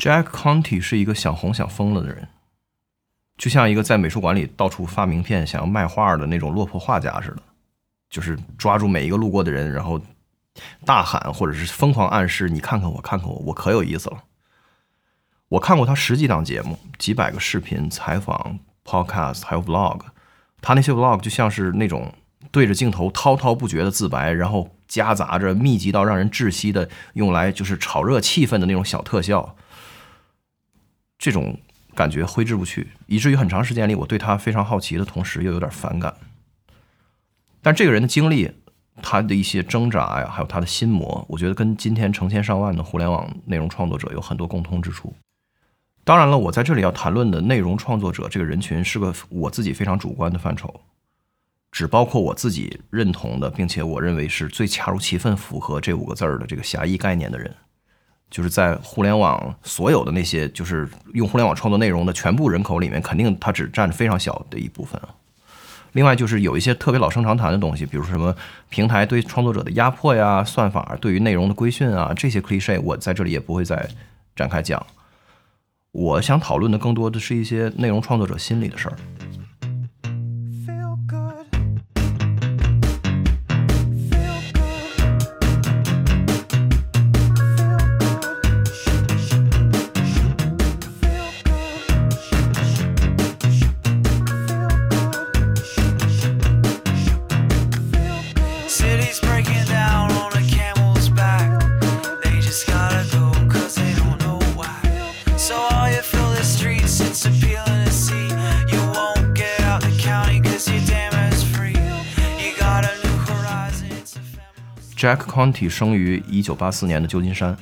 [0.00, 2.26] Jack Conti 是一个想红想疯了的人，
[3.36, 7.42] 就像一个在美术馆里到处发名片、想要卖画的那种落魄画家似的，
[8.08, 10.00] 就是抓住每一个路过的人，然后
[10.86, 14.22] 大喊或者是疯狂暗示：“你看看我，看看我，我可有意思了。”
[15.48, 20.00] 我看过他十几档节目、几百个视频采访、podcast，还有 vlog。
[20.62, 22.14] 他那些 vlog 就像是那种
[22.50, 29.56] 对着镜头滔滔不绝的自白，然后夹杂着密集到让人窒息的用来就是炒热气氛的那种小特效。
[31.20, 31.54] 这种
[31.94, 36.16] 感觉挥之不去，以至于很长时间里，我对他非常好奇的同时又有点反感。
[37.60, 38.50] 但这个人的经历，
[39.02, 45.14] 他的一些挣扎呀，还有他的心魔，我觉得跟今天成千上万的互联网内容创作者有很多共通之处。
[46.04, 50.80] 当然了，我在这里要谈论的内容创作者这个人群是个我自己非常主观的范畴，
[51.70, 57.54] 只包括我自己认同的，并且我认为是最恰如其分符合这五个字儿的这个狭义概念的人。
[58.30, 65.00] 就是在互联网所有的那些就是用互联网创作内容的全部人口里面，肯定它只占非常小的一部分。
[65.92, 68.32] 另外就是有一些特别老生常谈的东西，比如什么
[68.68, 73.88] 平台对创作者的压迫呀、算法对于内容的规训啊，这些 cliche 我在这里也不会再
[74.36, 74.86] 展开讲。
[75.90, 78.96] 我想讨论的更多的是一些内容创作者心里的事儿。
[115.00, 117.56] Jack Conti 生于1984年的旧金山，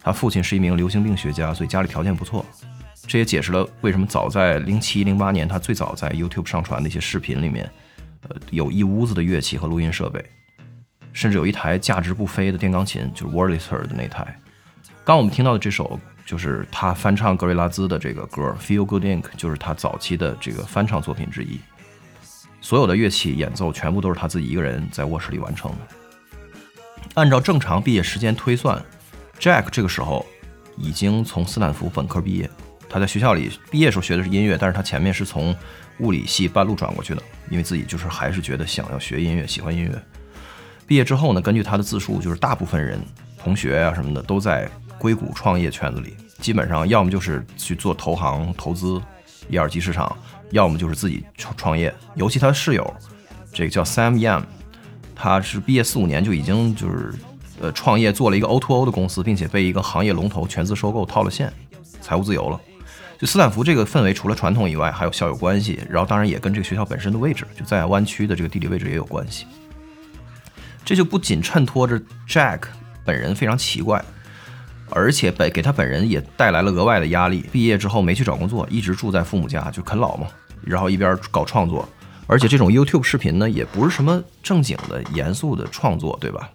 [0.00, 2.42] 他父亲是一名流行病学家，所以家里条件不错。
[3.06, 7.70] 这也解释了为什么早在07、08年，他最早在 YouTube 上传的一些视频里面，
[8.22, 10.24] 呃，有一屋子的乐器和录音设备，
[11.12, 14.40] 甚至有一台价值不菲的电钢琴，就是 Wurlitzer 的那台。
[15.04, 21.60] 刚我们听到的这首，就是他翻唱格瑞拉兹的这个歌《Feel Good Inc》，就是他早期的这个翻唱作品之一。
[22.62, 26.05] 所有的乐器演奏全部都是他自己一个人在卧室里完成的。
[27.16, 28.78] 按照正常毕业时间推算
[29.40, 30.24] ，Jack 这个时候
[30.76, 32.48] 已经从斯坦福本科毕业。
[32.90, 35.56] 他在学校里毕业时候学的是音乐，但是他前面是从
[36.00, 39.90] 物理系半路转过去的，因为自己就是还是觉得想要学音乐，喜欢音乐。
[40.86, 43.00] 毕业之后呢，根据他的自述，就是大部分人、
[43.38, 49.00] 同学啊什么的都在硅谷创业圈子里，基本上要么就是去做投行投资、
[49.48, 50.14] 一二级市场，
[50.50, 51.94] 要么就是自己创创业。
[52.14, 52.94] 尤其他的室友，
[53.54, 54.42] 这个叫 Sam Yam。
[55.16, 57.12] 他是毕业四五年就已经就是
[57.60, 61.50] 呃创业做了一个 O2O 的公司，并且被一个行业龙头全资收购套了现，
[62.02, 62.60] 财务自由了。
[63.18, 69.46] 就斯坦福这个氛围，除了传统以外，还有校友关系，然后当然也跟这个学校本身的位置，就在湾区的这个地理位置也有关系。
[70.84, 72.64] 这就不仅衬托着 Jack
[73.06, 74.04] 本人非常奇怪，
[74.90, 77.46] 而且本给他本人也带来了额外的压力。
[77.50, 80.26] 毕业之后没去找工作，一直住在父母家就啃老嘛，
[80.62, 81.88] 然后一边搞创作。
[82.26, 86.50] 而且这种 YouTube 视频呢，也不是什么正经的、严肃的创作，对吧？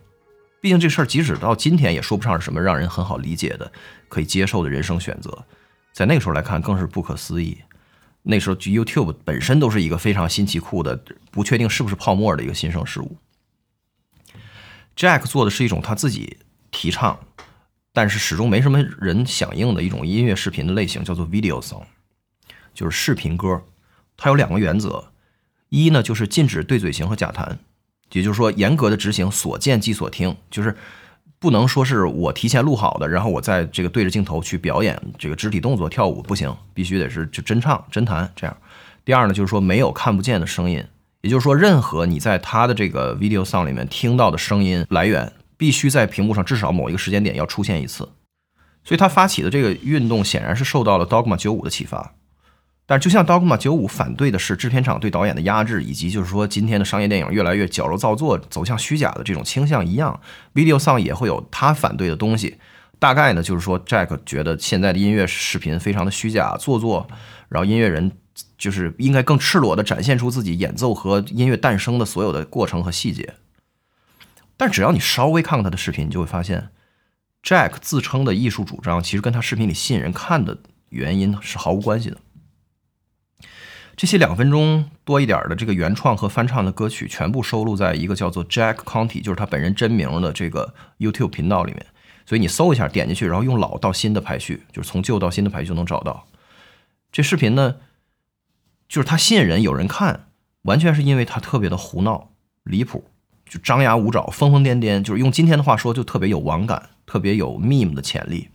[0.59, 3.71] 毕竟这事儿即使到今天也说不上是什么让人很好理解的、
[4.09, 5.45] 可以接受的人生选择，
[5.91, 7.57] 在那个时候来看更是不可思议。
[8.21, 11.01] 那时候 YouTube 本身都是一个非常新奇酷的、
[11.31, 13.17] 不确定是不是泡沫的一个新生事物。
[14.95, 16.37] Jack 做的是一种他自己
[16.69, 17.17] 提倡，
[17.91, 21.85] 但是始终没什么人响应的一种音乐视频的类型，叫做 Video Song，
[22.75, 23.63] 就是视频歌。
[24.15, 25.10] 它有两个原则。
[25.71, 27.57] 一呢，就是禁止对嘴型和假弹，
[28.11, 30.75] 也就是说，严格的执行所见即所听，就是
[31.39, 38.55] 不能说是我提前录好的，然后我在这个对着镜头去表演这个肢体动作跳舞不行，必须得是就真唱真弹这样。
[39.05, 40.85] 第二呢，就是说没有看不见的声音，
[41.21, 48.09] 也就是说，任何你在他的这个 video song 里面听到的声音来源，必须在屏幕上至少某一个时间点要出现一次。
[48.83, 52.13] 所以他发起的这个运动显然是受到了 Dogma 九五的启发。
[52.91, 60.19] 但就像《Dogma 九五》反对的是制片厂对导演的压制，以及就是说今天的商业电影越来越矫揉造作、走向虚假的这种倾向一样
[60.53, 62.57] ，Video Song 也会有他反对的东西。
[62.99, 67.07] 大概呢，就是说 Jack 觉得现在的音乐视频非常的虚假做作，
[67.47, 68.11] 然后音乐人
[68.57, 73.35] 就是应该更赤裸地展现出自己演奏和音乐诞生的所有的过程和细节。
[74.57, 76.67] 但只要你稍微看看他的视频，你就会发现
[77.41, 80.57] ，Jack 自称的艺术主张其实跟他视频里吸引人看的
[80.89, 82.17] 原因是毫无关系的。
[84.01, 91.85] 这些两分钟多一点的这个原创和翻唱的歌曲，全部收录在一个叫做 Jack County，就是他本人真名的这个 YouTube 频道里面。
[92.25, 96.25] 所以你搜一下，点进去，然后用老到新的排序，就是从旧到新的排序就能找到。
[97.11, 97.75] 这视频呢，
[98.89, 100.29] 就是它吸引人，有人看，
[100.63, 102.31] 完全是因为它特别的胡闹、
[102.63, 103.03] 离谱，
[103.47, 108.49] 就张牙舞爪、疯疯癫癫，就是用今天的话说，就特别有网感，特别有 meme 的潜力。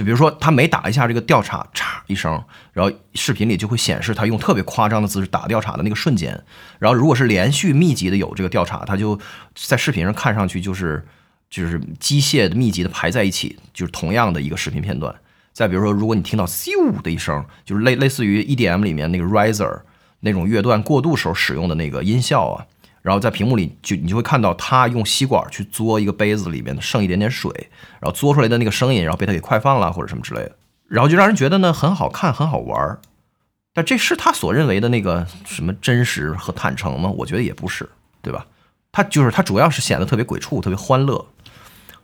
[0.00, 2.42] 就比如说，他每打一下这个调查，嚓一声，
[2.72, 6.42] 然后视频里就会显示他用特别夸张的姿势打调查的那个瞬间。
[6.78, 9.20] 然后如果是连续密集的有这个调查，他就
[9.54, 11.06] 在视频上看上去就是
[11.50, 15.14] 就是机械的密集的排在一起，就是同样的一个视频片段。
[15.52, 19.82] 再比如说，如果你听到咻的一声，就是类类似于 EDM 里面那个 riser
[20.20, 22.64] 那种乐段过渡时候使用的那个音效啊。
[23.02, 27.50] 然后在屏幕里就你就会看到他用吸管去嘬一个杯子里面的剩一点点水，
[28.00, 30.56] 然后嘬出来的那个声音，然后被他给快放了或者什么之类的，
[30.88, 33.00] 然后就让人觉得呢很好看很好玩儿。
[33.72, 37.08] 但这是他所认为的那个什么真实和坦诚吗？
[37.10, 37.88] 我觉得也不是，
[38.20, 38.44] 对吧？
[38.92, 41.24] 他就是他主要是显得特别鬼畜，特别欢乐。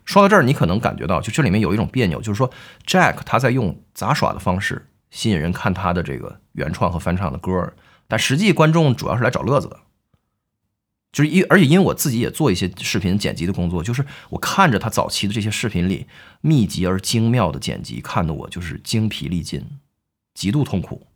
[0.05, 2.49] 说到这儿，你可能感觉到就这里面有一种别扭，就是说
[2.87, 7.73] Jack 他在用杂耍的方式吸引人看他的这个原创和翻唱的歌，
[8.07, 9.77] 但实际观众主要是来找乐子的。
[11.13, 16.07] 就是因，而且因为我自己也做一些视频剪辑的工作，就是我看着他早期的这些视频里
[16.41, 19.65] 密集而精妙的剪辑，看得我就是精疲力尽，
[20.35, 21.07] 极度痛苦。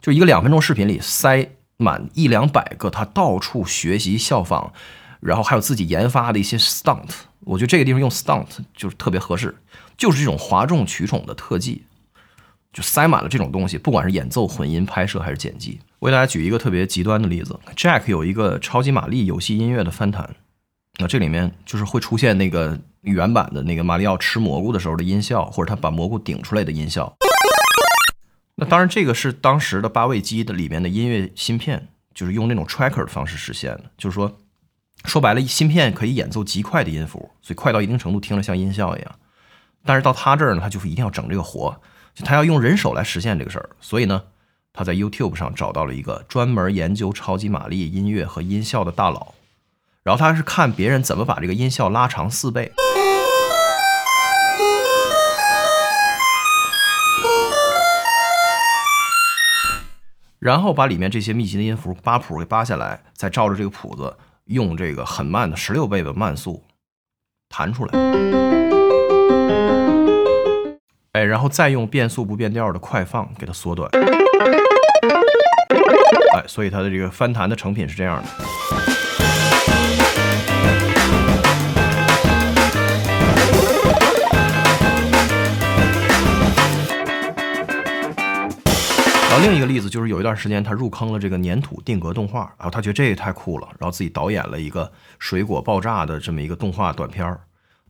[0.00, 4.72] 就一个两分钟视频里塞满一两百个他到处学习效仿，
[5.20, 8.46] 然后还有自己研发的一些 stunt，我觉得这个地方用 stunt
[8.76, 9.56] 就是特别合适，
[9.96, 11.84] 就是这种哗众取宠的特技。
[12.72, 15.78] 就塞满了这种东西，不管是演奏、混音、拍摄还是剪辑。
[16.02, 20.34] 我给大家举一个特别极端的例子：Jack 有一个超级玛丽游戏音乐的翻弹，
[20.98, 27.16] 那这里面就是会出现那个原版的那个马里奥吃蘑菇的时候的音效，或者他把蘑菇顶出来的音效。
[28.56, 33.84] 那当然，这个是当时的八位机的里面的音乐芯片，就是用那种 tracker 的方式实现的。
[33.96, 34.40] 就是说，
[35.04, 39.14] 说白了，芯片可以演奏极快的音符，所以快到一定程度听着像音效一样。
[39.84, 41.80] 但是到他这儿呢，他就是一定要整这个活。
[42.12, 44.20] 就他要用人手来实现这个事儿，所以呢，
[44.74, 49.34] 他在 YouTube 上找到了一个专门研究超级玛丽音乐和音效的大佬，
[50.02, 52.72] 然后他是看别人怎么把这个音效拉长四倍，
[60.38, 66.64] 然后把里面这些密集的音符八谱给扒下来，再照着这个谱子用这个很慢的十六倍的慢速
[67.50, 67.92] 弹出来。
[71.12, 73.90] 哎，然后再用变速不变调的快放给它缩短。
[76.46, 78.28] 所以它的这个翻弹的成品是这样的。
[89.28, 97.40] 然后另一个例子就是有一段时间他入坑了这个粘土定格动画，然后他觉得这也太酷了，然后自己导演了一个水果爆炸的这么一个动画短片儿，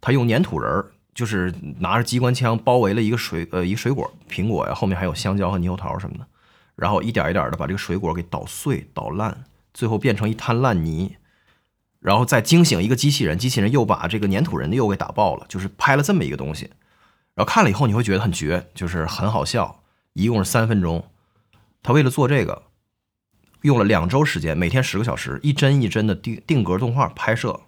[0.00, 0.86] 他用粘土人儿。
[1.14, 6.26] 就是拿着机关枪包围了一个水呃一个水果苹果呀，后面还有香蕉和猕猴桃什么的，
[6.76, 11.16] 然后一点一点的把这个水果给捣碎捣烂，最后变成一滩烂泥，
[12.00, 16.70] 然后再惊醒一个机器人，机器人又把这个粘土人又给打爆了，就是拍了这么一个东西，
[17.34, 19.82] 然后看了以后你会觉得很绝，就是很好笑，
[20.14, 21.04] 一共是三分钟，
[21.82, 22.62] 他为了做这个
[23.62, 27.60] 用了两周时间，每天十个小时，一帧一帧的定定格动画拍摄，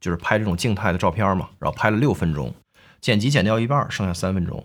[0.00, 2.54] 就是拍这种静态的照片嘛，然后拍了六分钟。
[3.00, 4.64] 剪辑剪掉一半，剩下三分钟，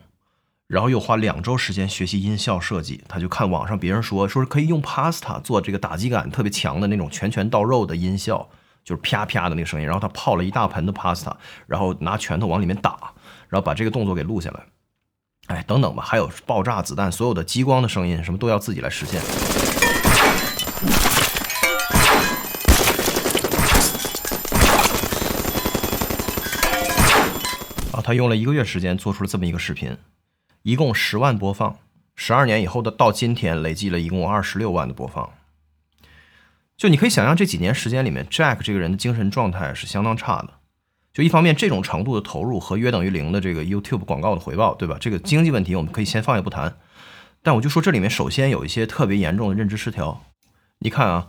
[0.72, 3.04] 然后又花两周时间学习音效设计。
[3.10, 8.48] 他就看网上别人说，说是可以用 Pasta 做这个打击感特别强的那种拳拳到肉的音效，
[8.86, 9.86] 就是啪啪的那个声音。
[9.86, 11.34] 然后他泡了一大盆的 Pasta，
[11.68, 12.98] 然后拿拳头往里面打，
[13.50, 14.62] 然后把这个动作给录下来。
[15.48, 19.20] 哎，等等吧，还有爆炸子弹，所有的激光的声音，什么都要自己来实现。
[27.92, 29.98] 啊他用了一个月时间做出了这么一个视频，
[30.64, 31.78] 一共十万播放，
[32.16, 35.32] 十二年以后的到今天累计了一共二十六万的播放。
[36.78, 40.54] 就你可以想象这几年时间里面，Jack 这个人的精神状态是相当差的。
[41.14, 44.98] 就一方面这种程度的投入和约等于零的这个 YouTube 广告的回报，对吧？
[45.00, 46.78] 这个经济问题我们可以先放下不谈，
[47.42, 50.24] 但我就说这里面首先有一些特别严重的认知失调。
[50.80, 51.28] 你看啊。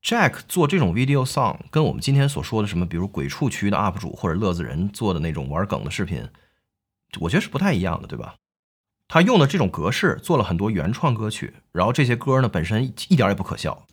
[0.00, 6.28] Jack 做这种 video song，跟我们今天所说的什么，比如鬼畜区的 UP 主或者乐子人做的那种玩梗的视频，
[7.18, 8.36] 我觉得是不太一样的，对吧？
[9.08, 13.86] 他用的这种格式做了很多原创歌曲，然后这些歌呢本身一点也不可笑，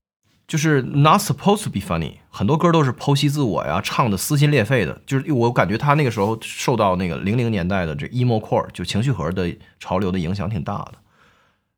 [0.46, 10.96] 就是 not supposed to be funny，很多歌都是剖析自我呀，唱的撕心裂肺的，就是我感觉他那个时候受到那个零零年代的这 emo core 就情绪盒的潮流的影响挺大的。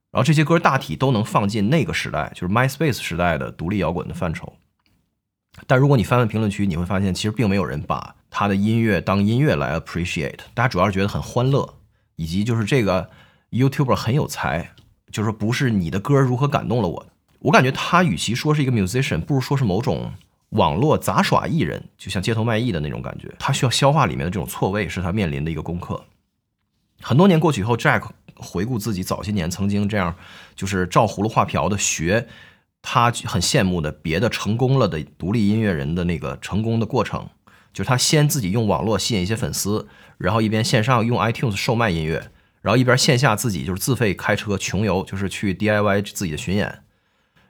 [0.09, 4.53] 然后这些歌大体都能放进那个时代，就是 MySpace 时代的独立摇滚的范畴。
[5.67, 11.75] 但如果你翻翻评论区，你会发现其实并没有人把他的音乐当音乐来 appreciate，大家主要是觉得很欢乐，
[12.15, 13.09] 以及就是这个
[13.51, 14.71] YouTuber 很有才，
[15.11, 17.07] 就是说不是你的歌如何感动了我。
[17.39, 20.11] 我感觉他与其说是一个 musician，不如说是某种
[20.49, 23.33] 网络杂耍艺人，就像街头卖艺的那种感觉。
[23.37, 26.03] 他需要消化里面的这种错位，是他面临的一个功课。
[27.01, 30.15] 很多年过去以后，Jack 回顾自己早些年曾经这样，
[30.55, 32.27] 就是照葫芦画瓢的学
[32.81, 37.27] 他很羡慕的别的成功了的独立音乐人的那个成功的过程，
[37.71, 39.87] 就是他先自己用网络吸引一些粉丝，
[40.17, 46.79] 然后一边线上用 iTunes 售卖音乐，然后一边线下自己就是自费开车穷游，就是去 DIY 自己的巡演。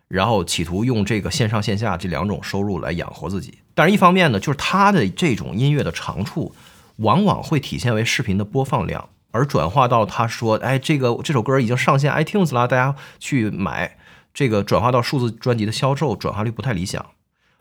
[0.07, 6.55] 然后企图用这个线上线下这两种收入来养活自己，但是一方面呢，就是他的这种音乐的长处，
[6.95, 13.97] 往往会体现为视频的播放量，而转化到他说，哎，这个这首歌已经上线 iTunes 了，大家去买，
[14.33, 17.05] 这个转化到数字专辑的销售转化率不太理想。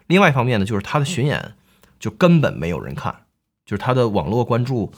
[0.07, 1.55] 另外一方面呢，就是他的巡演
[1.99, 3.23] 就根本没有人看，
[3.65, 4.93] 就是他的网络关注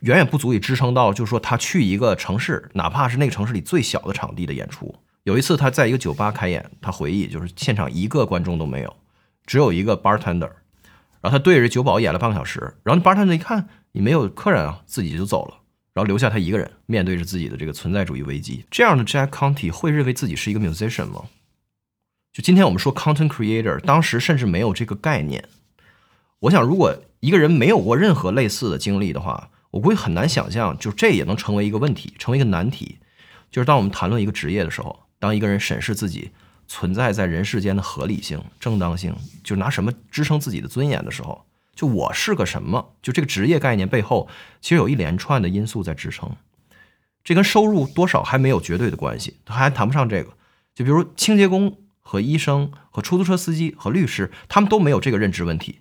[0.00, 4.94] 远远不足以支撑到，就是说他去一个城市，哪怕是那个城市里最小的场地的演出。
[5.24, 8.96] 有一次，他在一个酒吧开演，他回忆就是现场一个观众都没有，
[9.46, 10.50] 只有一个 bartender，
[11.20, 15.54] 然后他对着酒保演了半个小时，然后 bartender 一看你没有客人啊，自己就走了，
[15.94, 18.64] 然后留下他一个人面对着自己的这个存在主义危机。
[18.70, 21.24] 这样的 Jack Conte 会认为自己是一个 musician 吗？
[22.32, 25.48] 就今天我们说 content creator，当时甚至没有这个概念。
[26.40, 32.98] 我想，如果一个人没有过任何类似的经历的话，我估计很难想象，就这也能成为一个问题，成为一个难题。
[33.50, 35.04] 就是当我们谈论一个职业的时候。
[35.18, 36.30] 当一个人审视自己
[36.68, 42.92] 存在在人世间的合理性、正当性，就拿什么支撑自己的尊严的时候，就我是个什么？
[43.00, 44.28] 就这个职业概念背后，
[44.60, 46.36] 其实有一连串的因素在支撑。
[47.24, 50.34] 这跟收入多少还没有绝对的关系，还谈不上这个。
[50.74, 55.80] 就比如清洁工和医生和出租车司机和律师，他们都没有这个认知问题，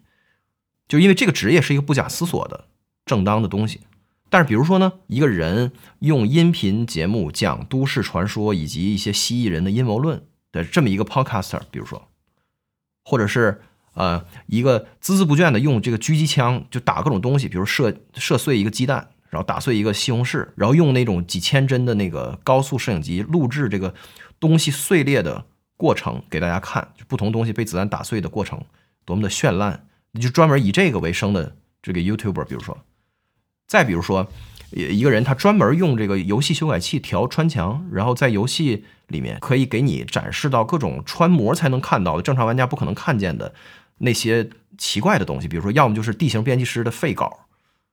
[0.87, 2.69] 就因为这个职业是一个不假思索的
[3.05, 3.81] 正当的东西。
[4.27, 12.09] 但是，比如说呢，一个人用音频节目讲都市传说以及一些蜥蜴人的阴谋论的这么一个 podcaster，比如说，
[13.05, 13.61] 或者是
[13.93, 23.93] 呃一个孜孜不倦的用这个狙击枪就打各种东西，比如射射碎一个鸡蛋，然后打碎一个西红柿，然后用那种几千帧的那个高速摄影机录制这个
[24.39, 25.45] 东西碎裂的
[25.77, 28.61] 过程给大家看，就不同东西被子弹打碎的过程
[29.05, 32.77] 多么的绚烂，你就专门以这个为生的这个 YouTuber，比如说。
[33.67, 34.27] 再比如说，
[34.71, 43.53] 一个人他专门用这个游戏修改器调穿墙，然后在游戏里面可以给你展示到各种穿模才能看到的正常玩家不可能看见的
[43.99, 45.47] 那些奇怪的东西。
[45.47, 47.47] 比如说，要么就是地形编辑师的废稿，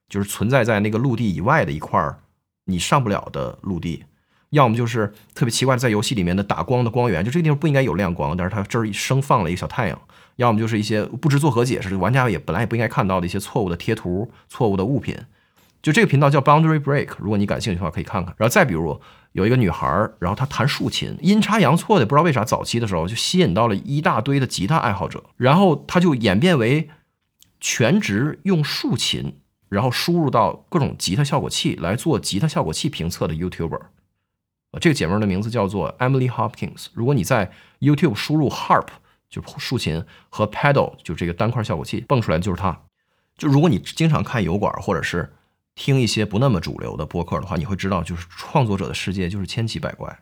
[0.08, 2.00] 就是存在在那个陆地以外的一块
[2.64, 4.04] 你上不了的陆地；
[4.50, 9.96] 要么就是特别奇怪的在游戏里面的打光的光源，就这个地方不应该有亮光，但是它这儿生放了一个小太阳；
[10.36, 15.16] 要么就是一些不知作何解释，玩家也本来也不应该看到的一些错误的贴图、错误的物品。
[15.82, 18.34] 就这个频道叫 Boundary Break，如果你感兴趣的话，可以看看。
[18.38, 19.00] 然后再比如
[19.32, 19.86] 有一个女孩，
[20.20, 26.88] 然后她弹竖琴，阴差阳错的，不知道为啥，早期的时候就吸引到了一大堆的吉他爱好者，然后她就演变为
[27.60, 33.80] 全职用竖琴，然后输入到各种吉他效果器来做吉他效果器评测的 YouTuber。
[34.80, 36.86] 这个姐妹的名字叫做 Emily Hopkins。
[36.94, 38.86] 如果你在 YouTube 输入 Harp，
[39.28, 42.80] 就竖琴和 Pedal，就这个单块效果器，蹦出来的就是她。
[43.36, 45.32] 就如果你经常看油管或者是
[45.74, 50.18] 听一些不那么主流的播客的话，你会知道，就是创作者的世界就是千奇百怪。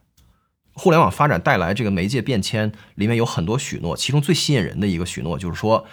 [0.72, 5.84] 互联网发展带来这个媒介变迁，里面有很多许诺，其中最吸引人的一个许诺就是说，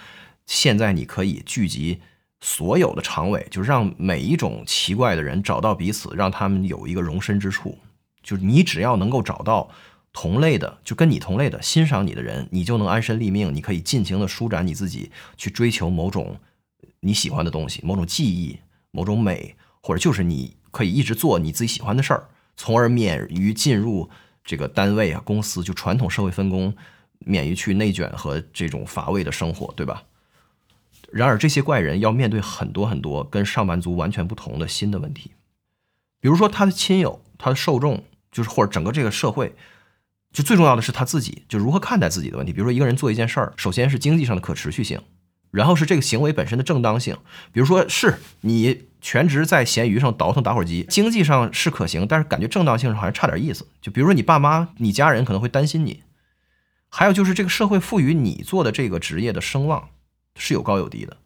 [0.46, 2.00] 现在你可以聚集
[2.40, 7.76] 所有的长尾，就是让每一种奇怪的人找到彼此，让他们有一个容身之处。
[8.22, 9.68] 就是你只要能够找到
[10.12, 16.38] 同类的，就跟你同类的欣赏你的人，你就能安身立命，你可以尽情的舒展你自己，去追求某种
[17.00, 18.58] 你喜欢的东西，某种记忆。
[18.90, 24.08] 某种美，或者就是你可以一直做你自己喜欢的事儿，从而免于进入
[24.44, 26.74] 这个单位啊、公司，就传统社会分工，
[27.20, 30.04] 免于去内卷和这种乏味的生活，对吧？
[31.10, 35.32] 然而，这些怪人要面对很多很多跟上班族完全不同的新的问题，
[36.20, 39.54] 比如说他的亲友、他的受众，就是或者整个这个社会，
[40.32, 42.52] 就最重要的是他自己，就如何看待自己的问题。
[42.52, 45.00] 比如说，一个人做一件事儿，首先是经济上的可持续性。
[45.50, 47.16] 然后是这个行为本身的正当性，
[47.52, 53.66] 比如说是你全职在闲鱼上倒腾打火机，经济上是可行，但是感觉正当性上好像差点意思。
[53.80, 56.02] 就比如说你爸妈、你家人可能会担心你，
[56.88, 59.88] 还有就是这个社会赋予你做的这个职业的声望
[60.36, 61.16] 是有高有低的。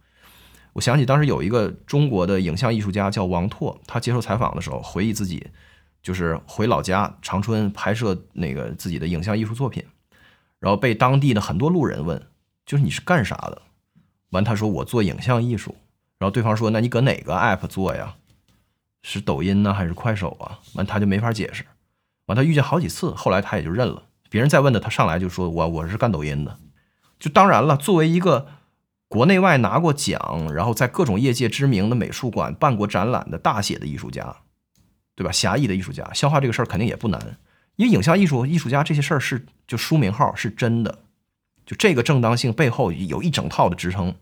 [0.75, 5.49] 我想起当时有一个中国的影像艺术家叫王拓，他接受采访的时候回忆自己
[6.03, 9.85] 就是回老家长春拍摄那个自己的影像艺术作品，
[10.61, 12.23] 然后被当地的很多路人问。
[12.65, 13.63] 就是你是干啥的？
[14.33, 15.75] 完，他说我做影像艺术。
[16.19, 18.17] 然后对方说，那你搁哪个 app 做呀？
[19.03, 20.59] 是抖音呢，还是快手啊？
[20.75, 21.65] 完，他就没法解释。
[22.27, 24.05] 完，他遇见好几次，后来他也就认了。
[24.31, 26.59] 别人再问他，他上来就说我我是干抖音的。
[27.19, 28.47] 就当然了，作为一个
[29.09, 34.37] 国内外拿过奖，然后在各种业界知名的美术馆办过展览的大写的艺术家，
[35.17, 35.33] 对吧？
[35.33, 37.37] 狭义的艺术家，消化这个事儿肯定也不难。
[37.77, 41.01] 因为影像艺术艺术家这些事儿是就书名号是真的，
[41.75, 44.15] 这个正当性背后有一整套的支撑，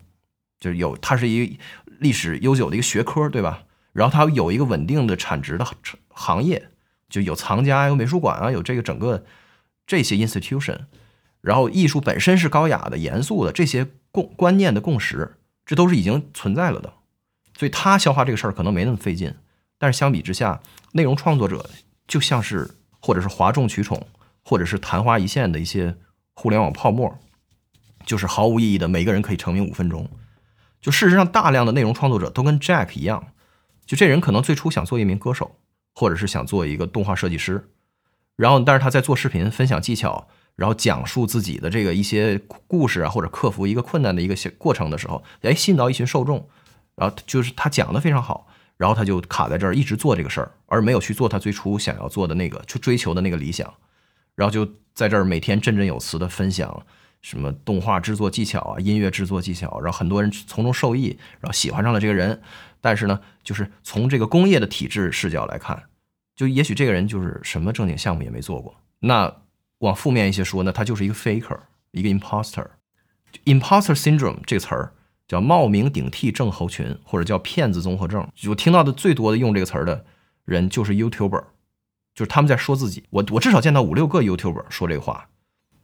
[0.59, 1.57] 就是有它是一
[1.99, 3.63] 历史悠久的一个学科，对吧？
[3.93, 5.65] 然后它有一个稳定的产值的
[6.09, 6.69] 行业，
[7.09, 9.23] 就有藏家、有美术馆啊，有这个整个
[9.85, 10.81] 这些 institution。
[11.41, 16.93] 然后艺术本身是高雅的、严肃的，这些共观念的共识，这都是已经存在了的。
[17.57, 19.33] 所以他消化这个事儿可能没那么费劲，
[19.77, 20.61] 但是相比之下，
[20.93, 21.69] 内容创作者
[22.07, 22.71] 就像是。
[23.03, 24.05] 或者是哗众取宠，
[24.43, 25.95] 或者是昙花一现的一些
[26.35, 27.17] 互联网泡沫，
[28.05, 28.87] 就是毫无意义的。
[28.87, 30.09] 每个人可以成名五分钟。
[30.81, 33.27] 就事实上，大量的内容创作者都跟 Jack 一样，
[33.85, 35.57] 就这人可能最初想做一名歌手，
[35.93, 37.69] 或者是想做一个动画设计师。
[38.35, 46.49] 然后，但是他在做视频、分享技巧，然后讲述自己的这个一些故事啊，或者克服一个困难的一个过程的时候，哎，吸引到一群受众。
[46.95, 48.47] 然后就是他讲的非常好。
[48.77, 53.71] 然后他就卡在这儿，一直做这个事儿，而没有去做他最初想要做的那个，去追求的那个理想。
[54.33, 56.83] 然后就在这儿每天振振有词的分享
[57.21, 62.41] 什么动画制作技巧啊、音乐制作技巧，然后很多人从中受益，然后喜欢上了这个人。
[62.81, 65.83] 但是呢，就是从这个工业的体制视角来看，
[66.35, 68.75] 就也许这个人就是什么正经项目也没做过。
[68.99, 69.33] 那
[69.79, 71.59] 往负面一些说呢，他就是一个 faker，
[71.91, 72.67] 一个 imposter。
[73.45, 74.93] imposter syndrome 这个词儿。
[75.27, 78.27] 叫冒名顶替症候群，或者叫骗子综合症。
[78.49, 80.03] 我听到的最多的用这个词儿的
[80.43, 81.45] 人就是 YouTuber，
[82.13, 83.05] 就是他们在说自己。
[83.11, 85.29] 我我至少见到五六个 YouTuber 说这个话，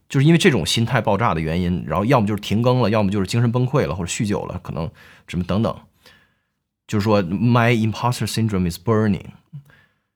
[0.08, 4.90] 就是因为这种心态爆炸的原因，然后要么就是停更了，要么就是精神崩溃了，或者酗酒了，可能
[5.26, 5.76] 什么等等。
[6.86, 9.26] 就是说，My imposter syndrome is burning。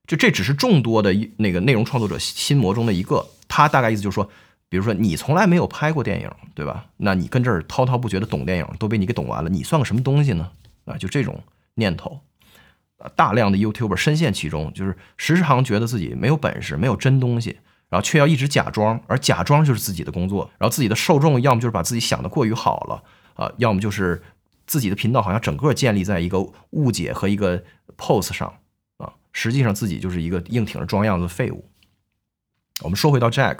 [0.06, 3.26] 就这只是众多的那个内容创作者心魔中的一个。
[3.48, 4.30] 他大概意思就是说。
[4.68, 6.86] 比如说你从来没有拍过电影，对吧？
[6.96, 10.50] 那你跟这儿滔滔不绝的懂电影，都被你给懂完了，你算个什么东西呢？
[10.86, 11.42] 啊，就这种
[11.74, 12.20] 念头，
[13.14, 17.58] 大量的 YouTuber 深陷其中，就是时常觉得自己没有本事，没有真东西，
[17.92, 20.50] 然后却要一直假装，而假装就是自己的工作。
[20.56, 24.22] 然后自己的受众要么就是把自己想的过于好了啊，要么就是
[24.66, 27.62] 自己的频道好像整个建立在一个误解和一个
[27.98, 28.54] pose 上
[28.96, 31.68] 啊，实际上自己就是一个硬挺着装样子的废物。
[32.80, 33.58] 我们说回到 Jack。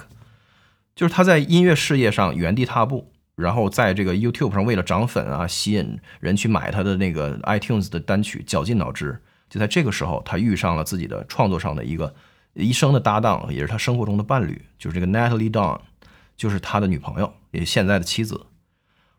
[0.95, 9.19] 就是他在音乐事业上原地踏步，然后在这个 YouTube 上为了涨粉啊，吸引人去买他的那个 iTunes 的单曲，绞尽脑汁。
[9.49, 12.15] 就在这个时候，他遇上了自己的创作上的一个
[12.55, 15.81] 一生的搭档，也是他生活中的伴侣，就是这个 Natalie Dawn，
[16.37, 18.47] 就是他的女朋友，也现在的妻子。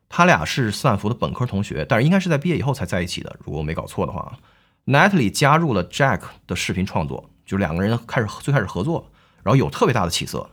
[0.09, 4.37] 他俩是斯坦福的本科同学，但是应该是在毕业以后才在一起的，如果我没搞错的话。
[4.85, 9.09] Natalie 加入了 Jack 的视频创作，就两个人开始最开始合作，
[9.41, 10.49] 然后有特别大的起色。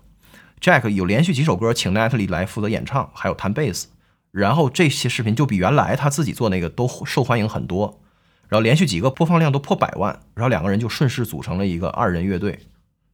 [0.60, 3.88] Jack 有连续几首歌请 Natalie 来负责演唱，还有弹贝斯，
[4.30, 8.00] 然后这些视频就比原来他自己做那个都受欢迎很多，
[8.48, 12.58] 然后连续几个播放量都破百万，然后两个人就顺势组成了一个二人乐队，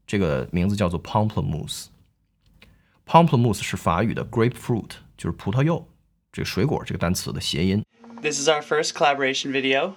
[0.06, 5.86] 这个名字叫做 Pomplamoose。Pomplamoose 是法语的 grapefruit，就是葡萄柚
[6.32, 7.84] 这个水果这个单词的谐音。
[8.22, 9.96] This is our first collaboration video,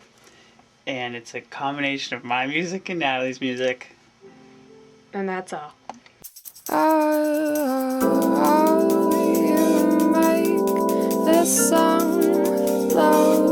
[0.87, 3.89] and it's a combination of my music and Natalie's music.
[5.13, 5.75] And that's all.
[6.71, 6.81] Oh,
[9.13, 10.57] you make
[11.27, 12.23] this song
[12.91, 13.48] flow,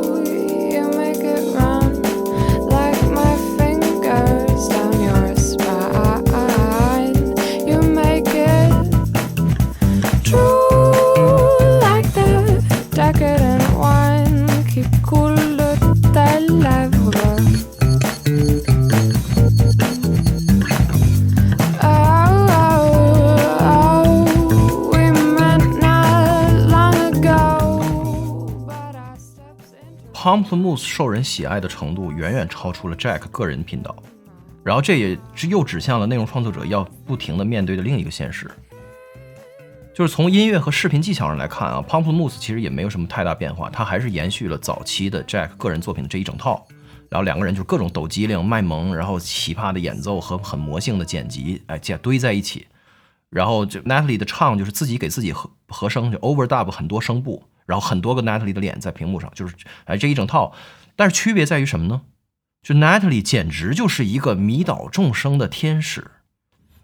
[30.28, 33.96] Pomplamoose 受人喜爱的程度远远超出了 Jack 个人频道，
[34.62, 38.52] 然后这也是又指向了内容创作者要不停的面对的另一个现实，
[39.96, 46.68] 就是从音乐和视频技巧上来看啊，Pomplamoose 其实也没有什么太大变化，他还是延续了早期的 Jack 个人作品的这一整套，
[47.08, 52.68] 然后两个人就是各种抖机灵、卖萌，然后奇葩的演奏和很魔性的剪辑，哎，加堆在一起，
[53.30, 57.42] 然后就 Natalie 的唱就是自己给自己和和声就 overdub 很多声部。
[57.68, 60.56] 然后很多个 Natalie 的脸在屏幕上，就是哎这一整套，
[60.96, 62.02] 但是区别在于什么呢？
[62.64, 66.10] 就 Natalie 简直就是一个迷倒众生的天使，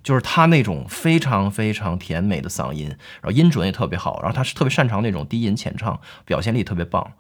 [0.04, 2.90] 就是他那种非常非常甜美的嗓音，
[3.22, 7.14] 然后音准也特别好，然后他是特别擅长那种低音浅唱，表现力特别棒。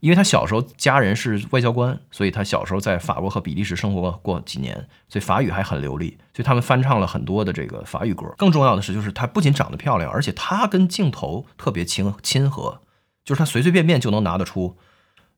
[0.00, 4.74] 因为他小时候家人是外交官，所以他小时候在法国和比利时生活过几年，
[5.08, 6.18] 所以法语还很流利。
[6.34, 8.34] 所以他们翻唱了很多的这个法语歌。
[8.36, 12.80] 更重要的是，就是她不仅长得漂亮，而且她跟镜头特别亲亲和，
[13.24, 14.76] 就是他随随便便就能拿得出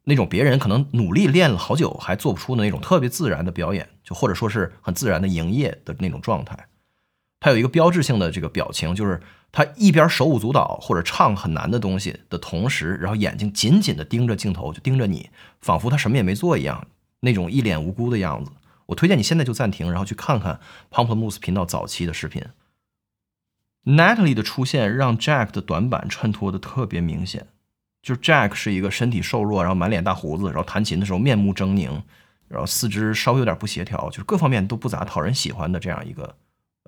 [0.05, 6.69] 那种别人可能努力练了好久还做不出的那种特别自然的表演，就或者说是很自然的营业的那种状态。
[7.41, 9.21] 他有一个标志性的这个表情，就是
[9.53, 16.87] 他一边手舞足蹈或者唱很难的东西的同时，然后眼睛紧紧地盯着镜头，就盯着你，仿佛他什么也没做一样，
[17.21, 18.53] 那种一脸无辜的样子。
[18.87, 22.43] 我推荐你现在就暂停，然后去看看 Pomplumus 频道早期的视频。
[23.85, 27.49] Natalie 的出现让 Jack 的短板衬托的特别明显，
[28.07, 31.91] 就 Jack 是一个身体瘦弱，然后满脸大胡子，然后弹琴的时候面目狰狞，
[32.47, 36.37] 然后四肢稍微有点不协调，就是各方面都不咋讨人喜欢的这样一个。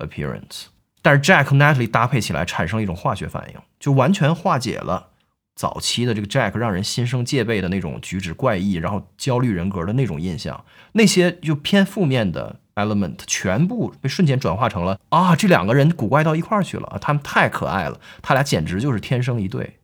[0.00, 0.66] appearance，
[1.02, 5.08] 但是 Jack 和 Natalie 搭配起来产生了一种化学反应，就完全化解了
[5.56, 19.80] 早期的这个 Jack 让人心生戒备的那种举止怪异，然后焦虑人格的那种印象，那些就偏负面的 element 全部被瞬间转化成了啊，这两个人古怪到一块儿去了，他们太可爱了，他俩简直就是天生一对，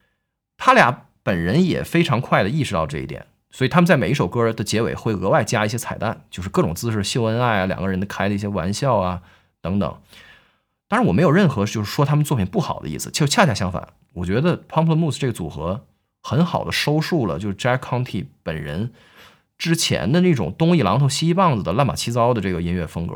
[0.57, 9.23] 他俩本人也非常快的意识到这一点，所以他们在每一首歌的结尾会额外加一些彩蛋，就是各种姿势秀恩爱啊，两个人的开的一些玩笑啊。
[9.61, 9.99] 等等，
[10.89, 15.87] 当然我没有任何就是说他们作品不好的意思，就恰恰相反，我觉得 p o m p l e m o o s e 这个组合
[16.23, 18.93] 很好的收束了，就是 Jack Conte 本人
[19.57, 23.15] 之前的那种东一榔头西一棒子的乱码七糟的这个音乐风格，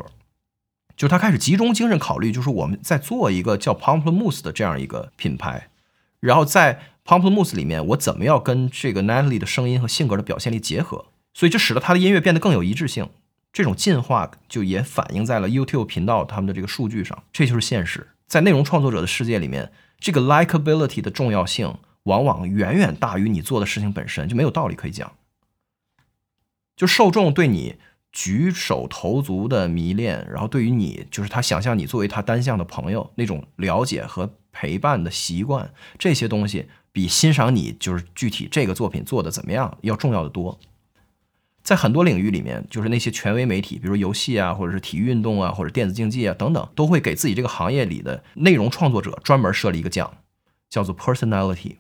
[0.97, 5.69] 就是他开始集中精神考虑，就是我们在做一个叫 p o m p l e m o o s e 的这样一个品牌，
[6.21, 13.09] 然后在 Pomplamoose 里面，我怎么要跟这个 Natalie 的声音和性格的表现力结合，所以这使得他的音乐变得更有一致性。
[13.51, 18.09] 这种进化就也反映在了 YouTube 频道他们的这个数据上，这就是现实。
[18.27, 25.11] 在内容创作者的世界里面，这个 likability 的重要性往往远远大于你做的事情本身，就没有道理可以讲。
[26.77, 27.77] 就受众对你
[28.13, 40.59] 举手投足的迷恋，然后对于你就是他想象你作为他单向的朋友那种了解和陪伴的习惯，这些东西比欣赏你就是具体这个作品做的怎么样要重要的多。
[41.63, 50.17] 在很多领域里面，就是那些权威媒体，比如游戏啊，或者是体育运动啊，或者电子竞技啊等等，都会给自己这个行业里的内容创作者专门设立一个奖，
[50.71, 51.77] 叫做 personality，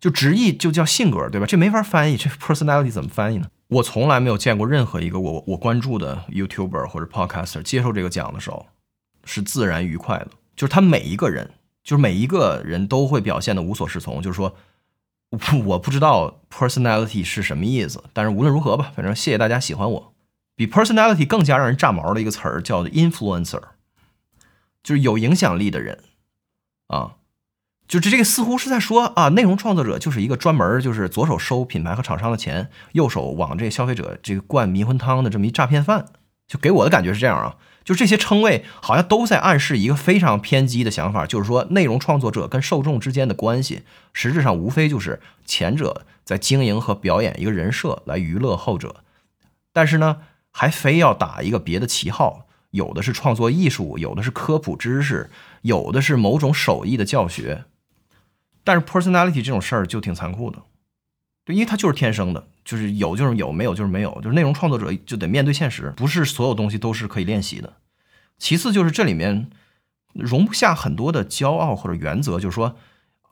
[0.00, 1.46] 就直译就叫性格，对吧？
[1.46, 3.48] 这没法翻译，这 personality 怎么翻译呢？
[3.66, 8.64] 我从来没有见过任何一个我我关注的 YouTuber 或者 Podcaster 接受这个奖的时候
[9.24, 11.50] 是自然愉快的，就是他每一个人，
[11.88, 14.54] 就是每一个人都会表现的无所适从，就是说。
[15.66, 20.14] 我不知道 personality 是什么意思，但是无论如何吧，反正谢谢大家喜欢我。
[20.56, 23.60] 比 personality 更加让人炸毛的一个词儿叫 influencer，
[24.82, 25.98] 就是有影响力的人
[26.86, 27.16] 啊。
[27.86, 36.06] 就这这个似乎是在说啊，内容创作者就是一个专门就是左手收品牌和厂商的钱，右手往这消费者这个灌迷魂汤的这么一诈骗犯。
[36.46, 37.56] 就给我的感觉是这样啊。
[37.88, 43.80] 就这些称谓好像都在暗示一个非常偏激的想法，就是说内容创作者跟受众之间的关系，
[44.12, 48.96] 实质上无非就是前者在经营和表演一个人设来娱乐后者，
[49.72, 50.18] 但是呢，
[50.52, 55.30] 还非要打一个别的旗号，有的是创作艺术，有的是科普知识，
[55.62, 57.64] 有的是某种手艺的教学。
[58.64, 60.58] 但是 personality 这种事儿就挺残酷的，
[61.48, 62.46] 对，因为它就是天生的。
[62.62, 64.12] 就是有就是有，没有就是没有。
[64.16, 67.72] 就是内容创作者就得面对现实，不是所有东西都是可以练习的。
[68.36, 69.48] 其次就是这里面
[70.12, 72.76] 容不下很多的骄傲或者原则，就是说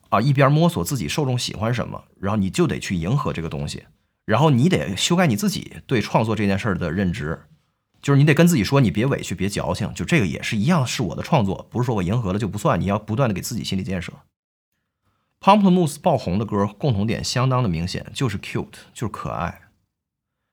[0.08, 3.84] 啊，一边摸索自己受众喜欢什么，然后你就得去迎合这个东西，
[4.24, 7.38] 然后你得修改你自己对创作这件事儿的认知，
[8.00, 14.10] 就是你得跟自己说，你别委屈，别矫情，就这个也是一样，是我的创作，不是说我迎合了就不算，你要不断的给自己心理建设。
[15.46, 19.60] Pomplamoose 爆红的歌共同点相当的明显，就是 cute，就是可爱，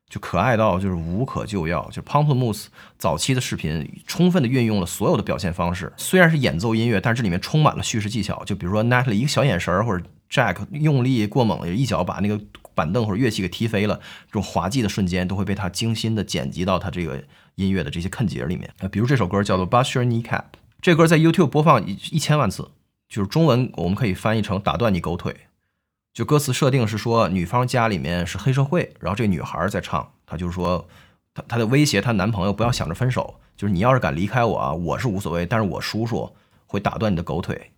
[0.08, 1.90] 就可爱到就是无可救药。
[1.92, 2.68] 就 Pomplamoose
[3.00, 8.44] 早期的视频，充分的运用了所有的表现方式，虽然是演奏音乐，但是这里面充满了叙事技巧。
[8.46, 12.40] 就比如说 Natalie 一个小眼神儿，或者 Jack 用力过猛，一脚把那个
[12.76, 17.24] 板凳或者乐器给踢飞了，这种滑稽的瞬间都会被他精心的剪辑到他这个
[17.56, 18.72] 音乐的这些坑节里面。
[18.78, 20.44] 啊，比如这首歌叫做 Bust Your Kneecap，
[20.84, 22.70] 这歌在 YouTube 播放一一千万次。
[23.14, 25.42] 就是中文，我们可以翻译成“打断你狗腿”。
[26.16, 30.88] 就歌词设定是说，女方家里面是黑社会，然后这女孩在唱，她就是说，
[31.32, 37.74] 她她的威胁她男朋友不要想着分手，就是你要是敢离开我啊，我是无所谓，但是我叔叔会打断你的狗腿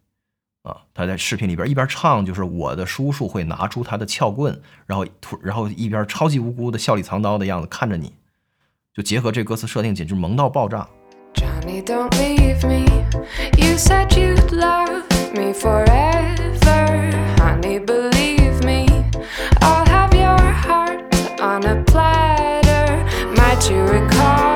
[0.62, 0.84] 啊。
[0.94, 8.14] 她在视频里边一边唱，就是我的叔叔会拿出他的撬棍，然后突然后一边超级无辜的笑里藏刀的样子看着你，
[8.94, 10.88] 就结合这歌词设定，简直萌到爆炸。
[11.42, 12.86] Honey, don't leave me.
[13.58, 17.12] You said you'd love me forever.
[17.38, 18.88] Honey, believe me.
[19.62, 21.02] I'll have your heart
[21.40, 23.04] on a platter.
[23.36, 24.55] Might you recall?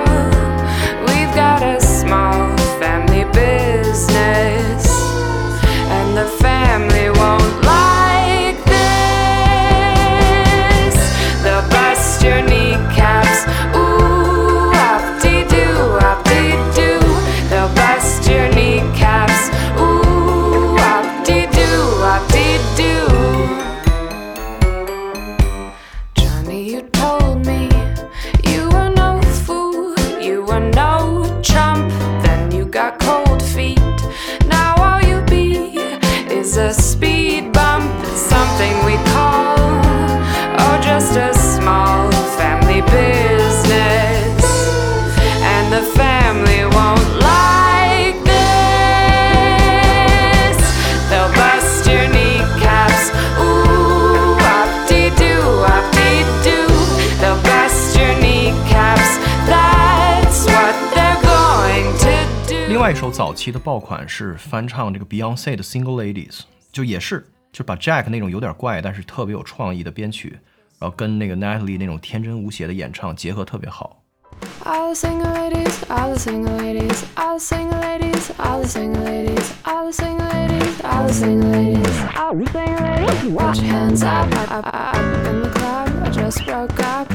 [63.60, 66.38] 的爆款是翻唱这个 Beyonce 的《Single Ladies》，
[66.72, 70.40] 就也是就把 Jack 那种有点怪但是特别有创意的编曲，
[70.80, 74.02] 然后跟那个 Natalie 那种天真无邪的演唱结合特别好。
[74.64, 79.52] All the single ladies, all the single ladies, all the single ladies, all the single ladies,
[79.66, 81.84] all the single ladies, all the single ladies,
[82.16, 83.36] all the single ladies.
[83.36, 84.96] Put your hands up, up, up, up
[85.28, 85.90] in the club.
[86.04, 87.12] I just broke up,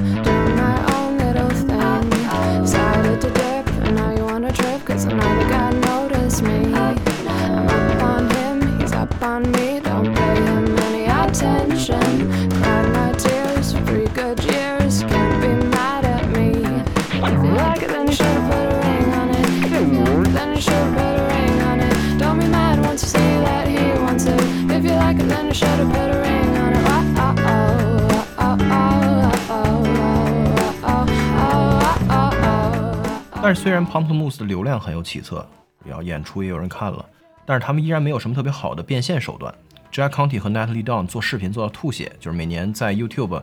[33.44, 35.46] 但是虽然 Pomplemousse 的流量很有起色，
[35.84, 37.04] 然后演出也有人看了，
[37.44, 39.54] 但是他们依然没有什么特别好的变现手段。
[39.92, 43.42] Jack County 和 Natalie Dawn 做视频做到吐血，就是每年在 YouTube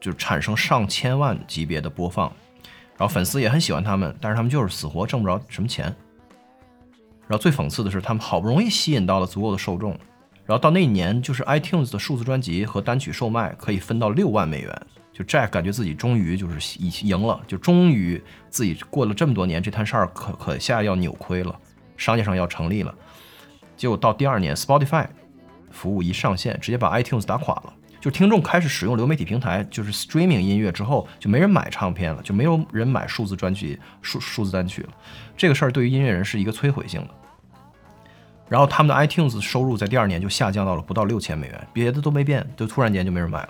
[0.00, 2.32] 就产生上千万级别的播放，
[2.96, 5.84] 然后粉丝也很喜欢他们，但是他们就是死活挣不着什么钱。
[7.28, 9.96] 然后最讽刺的是，他们好不容易吸引到了足够的受众，
[10.48, 21.54] 然后到那一年，就是 iTunes 的数字专辑和单曲售卖可以分到六万美元，就 Jack 感觉自己终于就是赢赢了，就终于自己过了这么多年这摊事儿可可下要扭亏了，
[21.98, 22.94] 商业上要成立了。
[23.76, 25.06] 结果到第二年，Spotify
[25.70, 27.74] 服务一上线，直接把 iTunes 打垮了。
[28.00, 34.88] 就听众开始使用流媒体平台，就是 streaming 音乐之后，就没人买唱片了，就没有人买数字专辑、数数字单曲了。
[35.36, 37.10] 这个事儿对于音乐人是一个摧毁性的。
[38.48, 43.48] 然后他们的 iTunes 收入在第二年就下降到了不到六千美元，别的都没变，就突然间就没人买了。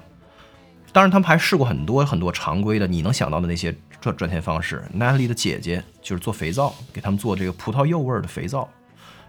[0.90, 4.82] 当然，他们还试过很多很多常规的你能想到的那些赚赚钱方式。
[4.96, 8.68] Natalie 的姐姐就是做肥皂，给他们做这个葡萄柚味儿的肥皂，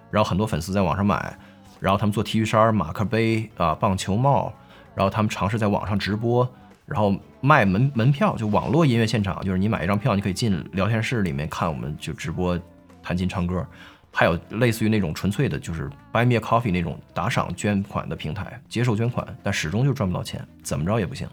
[0.10, 1.38] 然后很多粉丝在网上买，
[1.80, 4.54] 然后他们做 T 恤衫、马克杯啊、棒球帽，
[4.96, 6.48] 然后他们尝试在网上直播，
[6.86, 12.58] 然后卖门门票，就网络音乐现场，就是你买一张票，你可以进聊天室里面看我们就直播
[13.04, 13.68] 弹琴唱歌。
[14.12, 21.28] 还有类似于那种纯粹的，就是 Buy Me a Coffee 那种打赏捐款的平台，接受捐款，但始终就赚不到钱，怎么着也不行。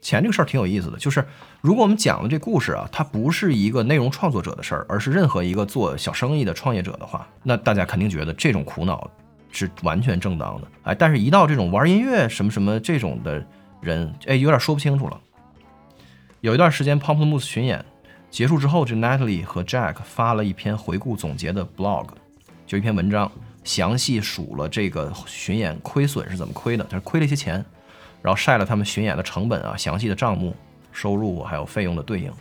[0.00, 1.24] 钱这个事儿挺有意思的，就是
[1.60, 9.08] 如果我们讲的这故事啊，它不是一个内容创作者的事儿，而是任何一个做小生意的创业者的话，那大家肯定觉得这种苦恼
[9.52, 10.66] 是完全正当的。
[10.82, 13.44] 哎，但是一到这种玩音乐什么什么这种的
[13.80, 15.20] 人，哎，有点说不清楚了。
[16.40, 17.84] 有一段时间 Pamplemousse 巡演
[18.32, 22.08] 结束之后，这 Natalie 和 Jack 发了一篇回顾总结的 blog，
[22.66, 23.30] 就一篇文章，
[23.62, 27.62] 详细数了这个巡演亏损是怎么亏的，他是亏了一些钱。
[28.22, 30.56] 然后晒了他们巡演的成本啊，详细的账目、
[30.92, 32.32] 收入还有费用的对应。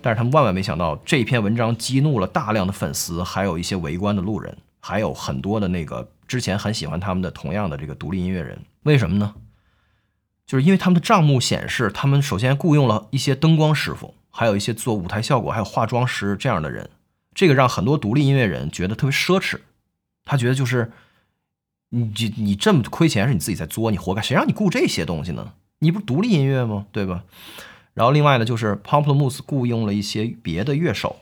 [0.00, 8.56] 但是他们万万没想到，这篇文章激怒了大量的粉丝，还有一些围观的路人，还有很多的那个之前很喜欢他们的同样的这个独立音乐人。
[8.84, 9.34] 为什么呢？
[10.46, 16.90] 就是因为他们的账目显示，他们首先雇佣了一些灯光师傅，还有一些做舞台效果、还有化妆师这样的人。
[17.34, 19.60] 这个让很多独立音乐人觉得特别奢侈，
[20.24, 20.92] 他觉得就是。
[21.90, 25.52] 你这你这么亏钱是你自己在作，你活该，谁让你雇这些东西呢？
[25.78, 26.84] 你不是独立音乐吗？
[26.90, 27.22] 对吧？
[27.94, 31.20] 然后另外呢，就是 Pamplemousse 雇佣了一些别的乐手，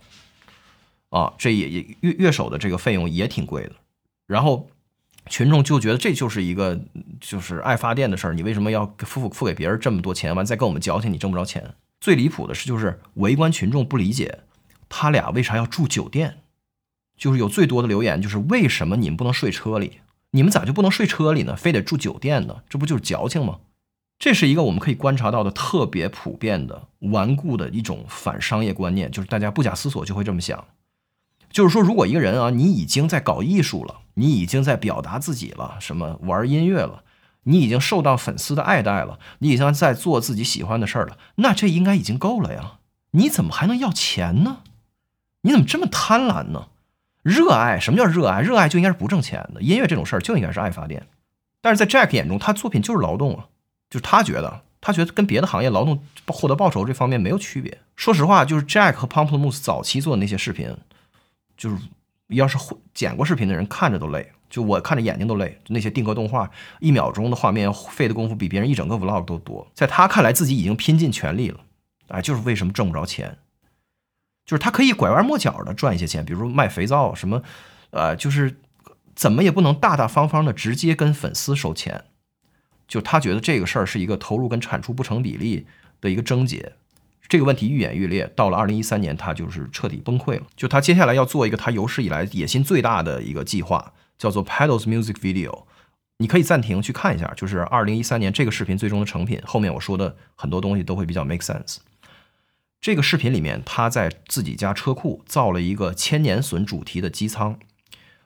[1.11, 3.73] 啊，这也也乐乐手的这个费用也挺贵的。
[4.27, 4.67] 然后
[5.29, 6.81] 群众就觉得这就是一个
[7.21, 11.75] 就是爱发电的事儿，你为什么要付付给别人这么多钱，完再跟我们矫情，你挣不着钱？
[12.05, 14.41] 最离谱的是，就是围观群众不理解
[14.91, 16.43] 他俩为啥要住酒店。
[17.17, 20.01] 就是有最多的留言就是为什么你们不能睡车里？
[20.33, 21.57] 你们咋就不能睡车里呢？
[21.57, 22.63] 非得住酒店呢？
[22.69, 23.61] 这不就是矫情吗？
[24.19, 30.63] 这是一个我们可以观察到的特别普遍的顽固的一种反商业观念，就是大家不假思索就会这么想。
[31.51, 37.03] 就是说，如果一个人啊，你已经在搞艺术了，你已经在表达自己了，什么玩音乐了，
[37.45, 42.79] 你已经受到粉丝的爱戴了，你已经在做自己喜欢的事儿了，那这应该已经够了呀。
[43.13, 44.59] 你怎么还能要钱呢？
[45.43, 46.69] 你怎么这么贪婪呢？
[47.23, 48.41] 热爱什么叫热爱？
[48.41, 51.07] 热爱就应该是不挣钱的，音乐这种事儿就应该是爱发电。
[51.61, 53.47] 但是在 Jack 眼中，他作品就是劳动啊，
[53.89, 57.79] 就是他觉得，他觉得跟别的行业劳动获得报酬这方面没有区别。
[57.97, 60.77] 说实话，就是 Jack 和 Pomplamoose 早期做的那些视频。
[61.57, 61.77] 就是
[62.29, 65.59] 要是会剪过视频的人看着都累，就我看着眼睛都累。
[65.69, 69.67] 那些定格动画，一秒钟的画面费的功夫比别人一整个 vlog 都多。
[69.75, 71.61] 在他看来，自己已经拼尽全力了，
[72.09, 73.39] 哎，就是为什么挣不着钱？
[74.47, 77.43] 就是他可以拐弯抹角的赚一些钱，比如说卖肥皂什么，
[77.91, 78.61] 呃，就是
[79.15, 82.05] 怎么也不能大大方方的直接跟粉丝收钱。
[82.87, 85.67] 就他觉得这个事儿是一个投入跟产出不成比例
[86.01, 86.75] 的一个症结。
[87.27, 90.43] 这个问题愈演愈烈，到了二零一三年，他就是彻底崩溃了。
[90.55, 95.65] 就他接下来要做一个他有史以来野心最大的一个计划，叫做 Paddle's Music Video。
[96.19, 99.41] 你可以暂停去看一下，就是二零一三年这个视频最终的成品。
[99.45, 101.79] 后面我说的很多东西都会比较 make sense。
[102.81, 107.59] 这个视频里面，他在自己家车库造了一个千年隼主题的机舱，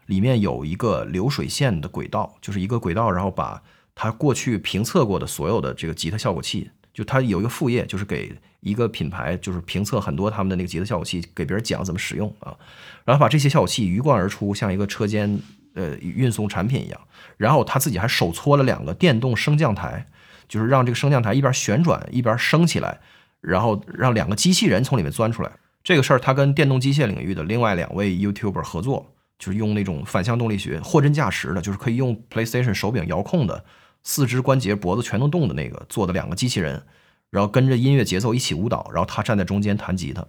[0.06, 3.62] 里面有一个流水线的轨道，就是一个轨道，然后把
[3.94, 6.70] 他过去评测过的所有的这个吉他效果器。
[6.92, 12.56] 就他有一个副业，就是给一个品牌，就是评测很多他们的那个吉他效果器，给别人讲怎么使用啊，
[13.04, 15.38] 然后把这些效果器鱼贯而出，像一个车间
[15.78, 17.00] 呃运送产品一样。
[17.36, 20.06] 然后他自己还手搓了两个电动升降台，
[20.48, 22.98] 就是让这个升降台一边旋转一边升起来，
[23.40, 25.52] 然后让两个机器人从里面钻出来。
[25.84, 33.64] 这个事儿他跟电动机械领域的另外两位 YouTuber 合作，就是用那种反向动力学货真价实的，就是可以用 PlayStation 手柄遥控的。
[34.04, 36.82] 四肢关节、脖子全都动的那个做的两个机器人，
[37.30, 40.24] 然后跟着音乐节奏一起舞蹈，然后他站在中间弹吉他。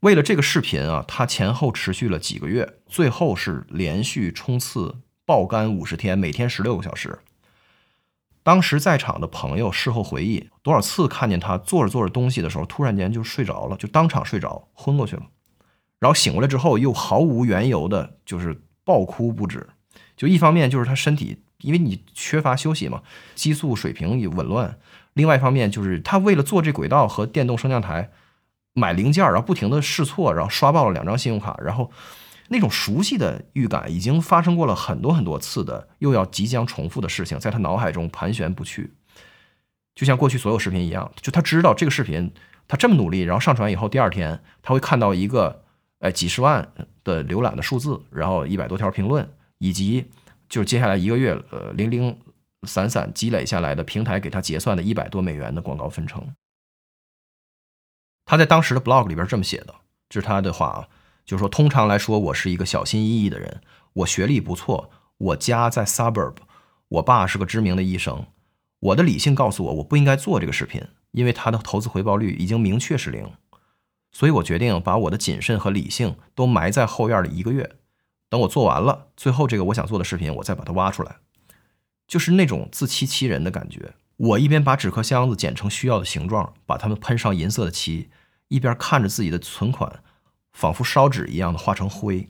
[0.00, 7.18] 为了这个视频啊，他前后持续了几个月，最后是连续冲刺爆肝五十天，每天十六个小时。
[8.42, 15.22] 当时在场的朋友事后回忆，多少次看见他做着做着东西的时候，突然间就睡着了，就当场睡着，昏过去了。
[15.98, 19.68] 然后醒过来之后，又毫无缘由的，就是暴哭不止。
[20.16, 21.42] 就一方面就是他身体。
[21.60, 23.02] 因为你缺乏休息嘛，
[23.34, 24.78] 激素水平也紊乱。
[25.12, 28.10] 另外一方面就是他为了做这轨道和电动升降台，
[28.74, 31.90] 买零件，然后不停的试错，然后刷爆了两张信用卡，然后
[32.48, 38.94] 那种熟悉的预感已经发生过了很多很多次的，又要即将重复的事情，在他脑海中盘旋不去。
[39.94, 42.32] 就像过去所有视频一样，就他知道这个视频
[42.68, 45.62] 他这么努力，然后上传以后，第二天他会看到一个
[45.98, 46.72] 哎几十万
[47.04, 49.28] 的浏览的数字，然后一百多条评论，
[49.58, 50.06] 以及。
[50.48, 52.18] 就是接下来一个月，呃，零零
[52.66, 56.20] 散散积累下来的平台给他结算的一百多美元的广告分成。
[58.30, 59.74] 他在当时的 blog 里边这么写的，
[60.08, 60.88] 这是他的话啊，
[61.26, 63.60] 就是说，通常来说，我是一个小心翼翼的人，
[63.94, 64.88] 我学历不错，
[65.18, 66.34] 我家在 suburb，
[66.90, 68.26] 我爸是个知名的医生，
[68.78, 73.32] 我的理性告诉我，我不应该做这个视频，因为它的投资回报率已经明确是零，
[74.12, 77.78] 所以我决定把我的谨慎和理性都埋在后院的一个月。
[78.28, 81.16] 等我做完了，最后这个我想做的视频，我再把它挖出来，
[82.06, 83.94] 就是那种自欺欺人的感觉。
[84.18, 88.10] 我一边把纸壳箱子剪成需要的形状，把它们喷上银色的漆，
[88.49, 89.91] 一边看着自己的存款
[90.53, 92.29] 仿佛烧纸一样的化成灰。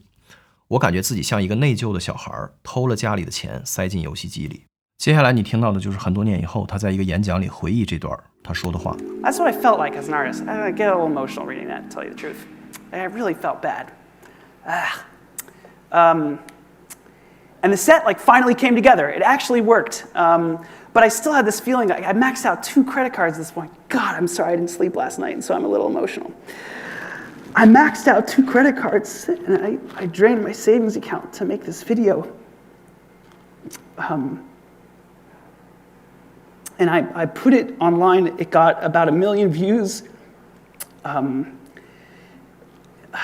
[0.68, 4.64] 我感觉自己像一个内疚的小孩，偷了家里的钱塞进游戏机里。
[4.98, 8.96] 接下来你听到的就是很多年以后他在一个演讲里回忆这段他说的话。
[9.22, 10.48] That's what I felt like as an artist.
[10.48, 11.90] I get a little emotional reading that.
[11.90, 12.46] To tell you the truth,
[12.90, 13.88] I really felt bad.
[14.66, 15.04] Ah.
[15.92, 16.38] Um,
[17.62, 19.08] and the set like finally came together.
[19.08, 20.06] It actually worked.
[20.14, 21.91] Um, but I still had this feeling.
[21.91, 23.71] I, I maxed out two credit cards at this point.
[23.89, 26.33] God, I'm sorry I didn't sleep last night, and so I'm a little emotional.
[27.55, 31.63] I maxed out two credit cards, and I, I drained my savings account to make
[31.63, 32.31] this video.
[33.97, 34.47] Um,
[36.79, 38.27] and I, I put it online.
[38.39, 40.03] It got about a million views.
[41.05, 41.57] Um,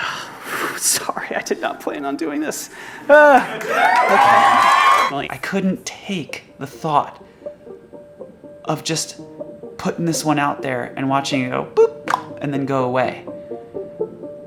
[0.76, 2.70] Sorry, I did not plan on doing this.
[3.08, 5.28] Uh, okay.
[5.30, 7.24] I couldn't take the thought
[8.68, 9.16] of just
[9.76, 11.90] putting this one out there and watching it go boop
[12.40, 13.24] and then go away.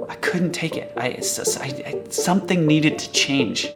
[0.07, 0.91] I couldn't take it.
[0.95, 1.19] I,
[1.59, 3.73] I, I something needed to change.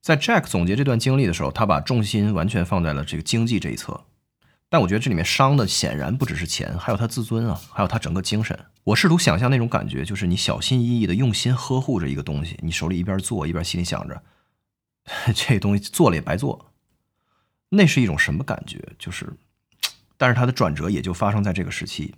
[0.00, 4.04] 在 Jack 总结这段经历的时候，他把重心完全放在了这个经济这一侧。
[4.68, 8.58] 但我觉得这里面伤的显然不只是钱，还有他自尊啊，还有他整个精神。
[8.82, 14.22] 我试图想象那种感觉，就是你小心翼翼的用心呵护着一个东西，你手里一边做一边心里想着，
[15.34, 16.72] 这东西做了也白做，
[17.68, 18.78] 那是一种什么感觉？
[18.98, 19.32] 就是，
[20.16, 22.14] 但是他的转折也就发生在这个时期。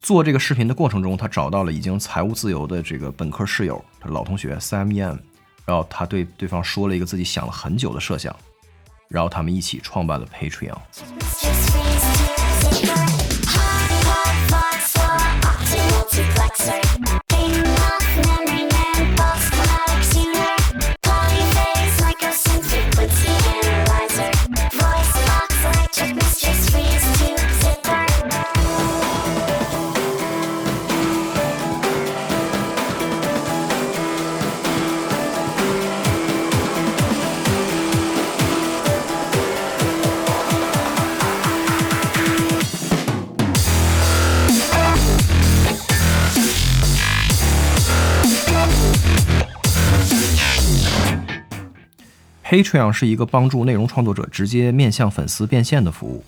[0.00, 5.18] 做这个视频的过程中，他找到了已经财务自由的这个本科室友，他老同学 Sam Yan，
[5.64, 8.34] 然后他对对方说了一个自己想了很久的设想，
[9.08, 10.78] 然后他们一起创办了 Patreon。
[52.48, 56.24] Patreon 是一个帮助内容创作者直接面向粉丝变现的服务。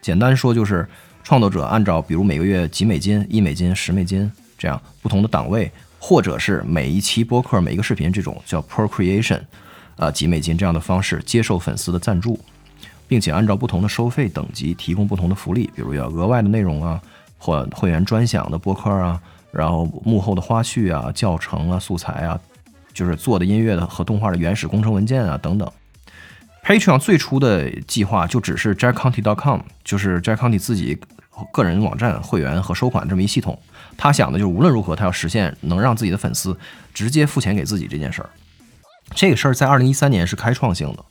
[0.00, 0.88] 简单说就是，
[1.24, 9.40] 创作者按照比如每个月几美金、一美金、十美金这样不同的档位，或者是每一期播客、每一个视频这种叫 per creation，
[9.96, 12.38] 啊几美金这样的方式接受粉丝的赞助，
[13.08, 17.02] 并且按照不同的收费等级提供不同的福利，比如要额外的内容啊，
[17.38, 19.20] 或会员专享的播客啊，
[19.50, 22.40] 然后幕后的花絮啊、教程啊、素材啊，
[22.92, 25.70] 就是做的音乐的和动画的原始工程文件啊等等。
[26.64, 30.98] Patreon 最初的计划就只是 jackcounty.com，就是 Jack County 自己
[31.52, 33.58] 个人网站、会员和收款这么一系统。
[33.96, 36.56] 他想的就是无论如何，他要实现能让自己的粉丝
[36.92, 38.30] 直接付钱给自己这件事儿。
[39.14, 41.04] 这个事儿在二零一三年是开创性的，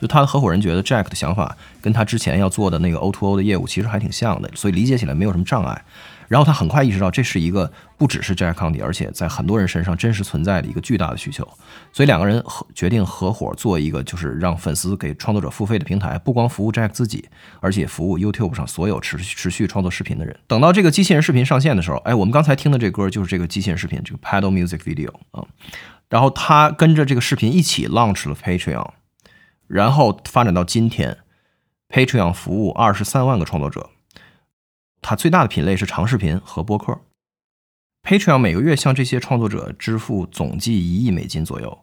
[0.00, 5.84] 就他的合伙人觉得 Jack 的想法跟他之前要做的那个 O2O 的业务其实还挺像的，所以理解起来没有什么障碍。
[6.28, 11.46] 然后他很快意识到，这是一个不只是 Jack County，而且在很多人身上真实存在的一个巨大的需求。
[11.92, 17.28] 所以两个人合决定合伙做一个，就是让粉丝给创作者付费的平台，不光服务 Jack 自己，
[17.60, 20.36] 而且服务 YouTube 上所有持续持续创作视频的人。
[20.46, 25.46] 等到这个机器人视频上线的时候，哎，我们刚才听的这歌就是这个机器人视频，这个 Paddle Music Video 啊、
[26.08, 28.90] 然后他跟着这个视频一起 launch 了 Patreon，
[29.68, 31.18] 然后发展到今天
[31.88, 33.90] ，Patreon 服务二十三万个创作者。
[35.00, 37.00] 它最大的品类是长视频和播客。
[38.02, 41.78] Patreon 每个月向这些创作者支付总计一亿美金左右，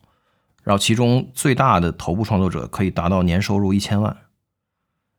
[0.64, 4.16] 然后其中最大的头部创作者可以达到年收入一千万。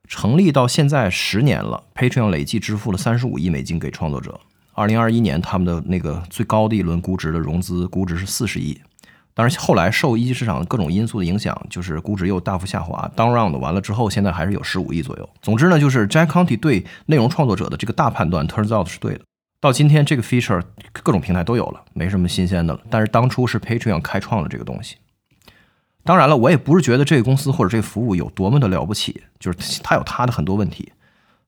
[0.06, 4.40] 成立到现在十年了，Patreon 累计支付了三十五亿美金给创作者。
[4.72, 8.80] 二零二一年他们的那个最高的一轮估值的融资估值是四十亿，
[9.34, 15.28] 当然后来受一级市场各种因素的影响，就是估值又大幅下滑，down round 完了之后，现在还是有十五亿左右。
[15.42, 19.20] 总之呢，就是 Jack Conti 对内容创作者的这个大判断 turns out 是对的。
[19.60, 20.62] 到今天这个 feature
[20.92, 22.80] 各种平台都有了，没什么新鲜的了。
[22.88, 24.96] 但是当初是 Patreon 开创了这个东西。
[26.04, 30.92] 当然了，我也不是觉得这个公司或者这个服务有多么的了不起，就是它有它的很多问题。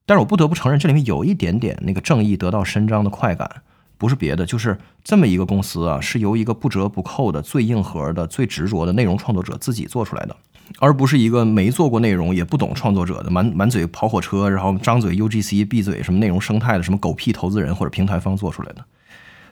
[0.05, 3.61] 但是我不得不承认，这里面有一点点那个正义得到伸张的快感，
[3.97, 10.35] 不是别的，就是这么一个公司啊，是由一个不折不扣的、最硬核的、最执着的内容创作者自己做出来的，
[10.79, 18.85] 而不是一个没做过内容也不懂创作者的满满嘴跑火车，然后张嘴 UGC 闭嘴什么内容生态的什么狗屁投资人或者平台方做出来的。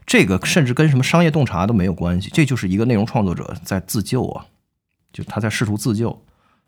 [0.06, 4.46] 这个甚至跟什么商业洞察都没有关系，这就是一个内容创作者在自救啊，
[5.12, 6.24] 就他在试图自救，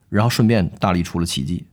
[0.09, 1.67] 然后顺便大力出了奇迹。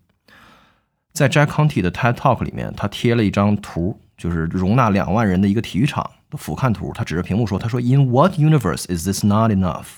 [1.14, 6.92] 在 Jack Conti 的 TED Talk 里面，他贴了一张图，就是容纳两万人的一个体育场的俯瞰图。
[6.94, 9.96] 他指着屏幕说：“他说，In what universe is this not enough？”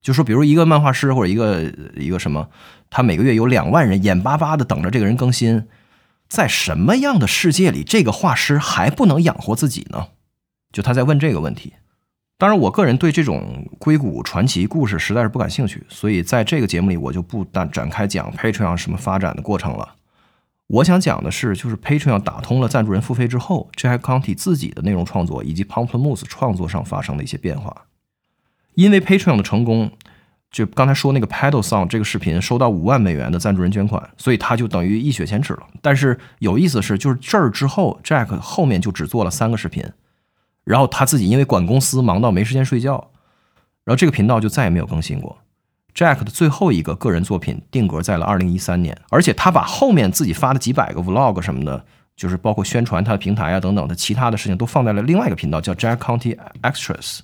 [0.00, 2.48] 就说，比如一个漫画师或者一个一个什么，
[2.90, 5.66] 他每个月有两万人眼巴巴的等着这个人更新，
[6.28, 10.08] 在什么样的世界里，这个画师还不能养活自己呢？
[10.70, 11.72] 就他在问这个问题。
[12.36, 19.94] 当然，我个人对这种硅谷传奇故事实在是不感兴趣，所以在这个节目里我就不展展开讲 Patreon 什么发展的过程了。
[20.66, 27.84] 我想讲的是，就是 Patreon 打通了赞助人付费之后，Jack County 自己的内容创作以及 Pamplemousse 创作上发生的一些变化。
[28.74, 29.92] 因为 Patreon 的成功，
[30.50, 35.66] 就刚才说那个 Paddle Song 这个视频收到五万美元的赞助人捐款，所以他就等于一雪前耻了。
[35.82, 39.84] 但是有意思的是，就是这儿之后，Jack 后面就只做了三个视频，
[40.64, 43.10] 然后他自己因为管公司忙到没时间睡觉，
[43.84, 45.38] 然后这个频道就再也没有更新过。
[45.94, 51.84] Jack 的最后一个个人作品定格在了二零一三年，而且他把后面自己发的几百个 Vlog 什么的，
[52.16, 57.20] 就是包括宣传他的平台啊等等的其他的事情，都放在了另外一个频道，叫 Jack County Extras。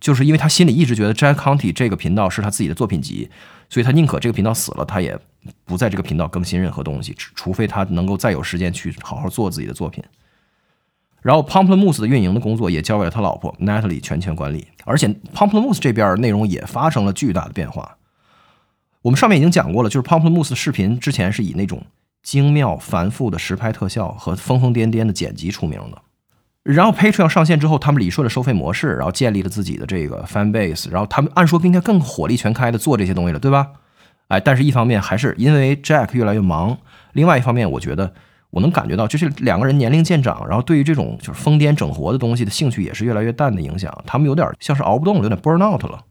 [0.00, 3.30] 就是因为他心里一直觉得 Jack County 这个频道是他自己的作品集，
[3.70, 5.18] 所以他宁可这个频道死了，他也
[5.64, 10.04] 不在这个频道更新任何东西，除非他能够再有时间去好好做自己的作品。
[11.24, 17.96] 然后 Pomplamoose 的运营的工作也交给了他老婆 Natalie 全权管理，而且 Pomplamoose 这边内容也发生了巨大的变化。
[19.00, 21.82] 我们上面已经讲过了，就是 Pomplamoose 的视频之前是以那种
[22.22, 26.02] 精妙繁复的实拍特效和疯疯癫癫的剪辑出名的。
[26.62, 33.70] 然后 Patreon 上线之后，他们理顺了收费模式，然后建立了自己的这个 fan base，然后他们按说应该更火力全开的做这些东西了，对吧？
[34.28, 36.76] 哎，但是一方面还是因为 Jack 越来越忙，
[37.14, 38.12] 另外一方面，我觉得
[38.54, 46.04] 我能感觉到，就是两个人年龄渐长，然后对于这种就是疯癫整活的东西的兴趣也是越来越淡的影响，他们有点像是熬不动了，有点 burn out 了。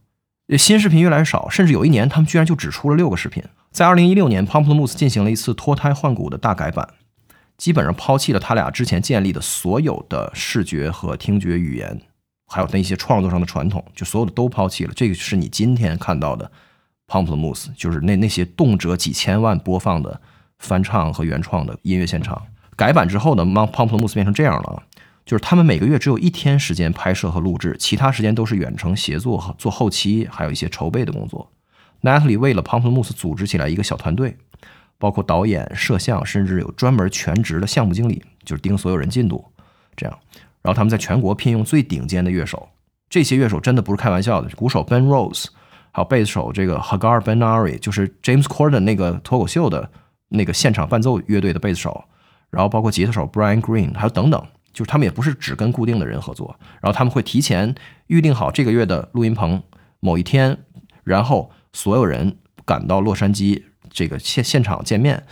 [0.58, 3.41] 新视频越来越少，甚至有一年他们居然就只出了六个视频。
[3.72, 6.86] 在二零一六年，Pomplamoose 进行了一次脱胎换骨的大改版，
[7.58, 12.02] 基本上抛弃了他俩之前建立的所有的视觉和听觉语言，
[12.48, 14.91] 还有那些创作上的传统，就所有的都抛弃了。
[14.94, 16.52] 这个是你今天看到的
[17.08, 20.20] Pomplamoose，就是那那些动辄几千万播放的
[20.64, 22.41] 翻唱和原创的音乐现场。
[22.76, 24.84] 改版之后呢，Pomplamoose 变成这样了啊。
[25.26, 31.49] 就是他们每个月只有一天时间拍摄和录制，其他时间都是远程协作和做后期，还有一些筹备的工作。
[32.01, 34.36] Natalie 为了 Pomplamoose 组织起来一个小团队，
[34.97, 39.45] 包括导演、摄像，甚至有专门全职的项目经理，就是盯所有人进度，
[39.95, 40.20] 这样。
[40.61, 42.68] 然后他们在全国聘用最顶尖的乐手，
[43.09, 45.45] 这些乐手真的不是开玩笑的，鼓手 Ben Rose，
[45.91, 49.89] 还有贝斯手这个 Hagar Benari，就是 James Corden 那个脱口秀的
[50.34, 52.03] 那个现场伴奏乐队的贝斯手，
[52.49, 54.45] 然后包括吉他手 Brian Green，还有等等。
[54.73, 57.75] 就是他们也不是只跟固定的人合作，然后他们会提前
[58.07, 59.61] 预定好这个月的录音棚
[59.99, 60.57] 某一天，
[61.03, 63.61] 然后所有人赶到洛杉矶
[63.91, 65.23] 这个现现场见面，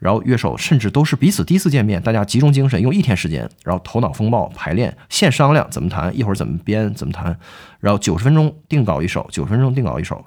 [0.00, 7.38] 然后乐手甚至都是彼此第一次见面，大家集中精神用一天时间，然后头脑风暴排练，现商量怎么弹，一会儿怎么编怎么弹，
[7.78, 10.24] 然后九十分钟定稿一首，九十分钟定稿一首，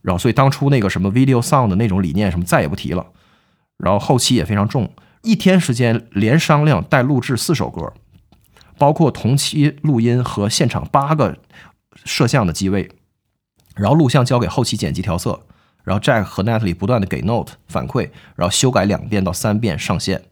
[0.00, 3.06] 然后所以当初那个什么 video Sound 的那种理念什么再也不提了，
[3.78, 4.92] 然后后期也非常重。
[5.22, 7.92] 一天时间连商量带录制四首歌，
[8.78, 11.36] 包括同期录音和现场八个
[12.04, 12.90] 摄像的机位，
[13.74, 15.40] 然后录像交给后期剪辑调色，
[15.82, 20.22] 然后 Jack 和 Natalie 不断的给 note 反馈，然后修改两遍到三遍上线。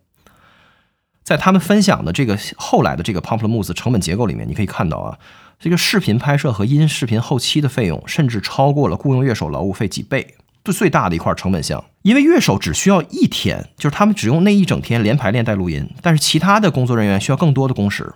[1.24, 5.18] 在他们分享的这个后来的这个 Pomplamoose 成本结构里面，你可以看到啊，
[5.58, 10.36] 这个视频拍摄和音视频后期的费用甚至超过了雇佣乐手劳务费几倍。
[10.66, 18.14] 最最大的一块成本项，因为乐手只需要一天，就是他们只用那一整天连排练带录音，但是其他的工作人员需要更多的工时。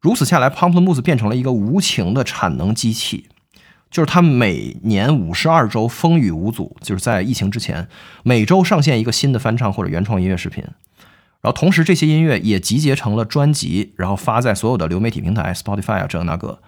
[0.00, 3.26] 如此下来，Pomplamoose 变成了一个无情的产能机器，
[3.90, 7.88] 就是他每年五十二周风雨无阻，就是在疫情之前，
[8.22, 10.62] 每周上线一个新的翻唱或者原创音乐视频，
[11.40, 16.60] 然后同时这些音乐也集结成了专辑，然后发在所有的流媒体平台，Spotify 啊这个那个。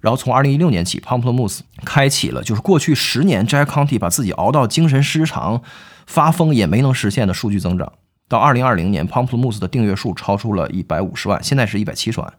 [0.00, 5.62] 然后从二零一六年起，Pomplamoose 开启了就是过去十年 Jack Conti 把自己熬到精神失常、
[6.06, 7.92] 发疯也没能实现的数据增长。
[8.26, 12.32] 到二零二零年，Pomplamoose 的订阅数超出了一百五十万，现在是一百七十万。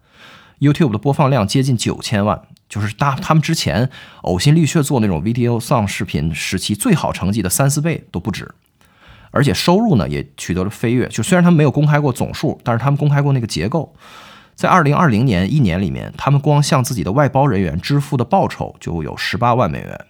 [0.60, 3.90] YouTube 的播放量接近九千万，就是大他们之前
[4.24, 8.52] 呕心沥血做那种 video song 视频时期最好成绩的三四倍都不止。
[9.32, 13.94] 而且收入呢也取得了飞跃，就虽然他们没有公开过总数，但是他们公开过那个结构。
[14.62, 20.06] 在二零二零年一年里面，他们光向自己的外包人员支付的报酬就有十八万美元，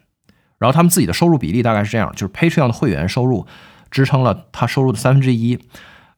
[0.57, 3.47] 然后他们自己的收入比例大概是这样：就是 Patreon 的会员收入
[3.89, 5.57] 支撑了他收入的三分之一，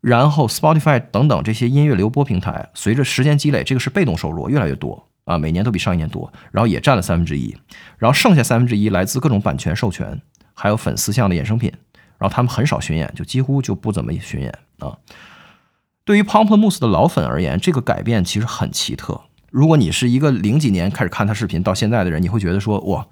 [0.02, 7.56] 然后 Spotify 等等这些音乐流播平台，随着时间积累，这个是被动收入越来越多啊，每年都比上一年多，然后也占了三分之一，
[8.00, 10.20] 然后剩下三分之一来自各种版权授权，
[10.56, 11.72] 还有粉丝向的衍生品，
[12.18, 14.98] 然后他们很少巡演，就几乎就不怎么巡演啊。
[16.06, 19.22] 对于 Pomplamoose 的老粉而言，这个改变其实很奇特。
[19.50, 23.08] 如果你是一个零几年开始看他视频到现在的人，你会觉得说，哇，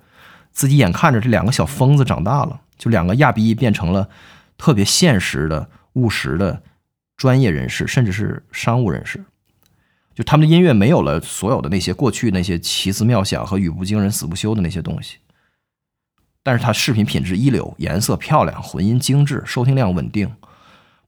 [0.51, 4.09] 自己眼看着这两个小疯子长大了，就两个亚逼变成了
[4.57, 6.63] 特别现实的、务实的
[7.15, 9.23] 专业人士，甚至是商务人士。
[10.13, 15.19] 就他们的音乐没有了所有的那些过去那些奇思妙想和语不惊人死不休的那些东西，
[16.43, 20.29] 但是他视频品质一流，颜色漂亮，混音精致，收听量稳定。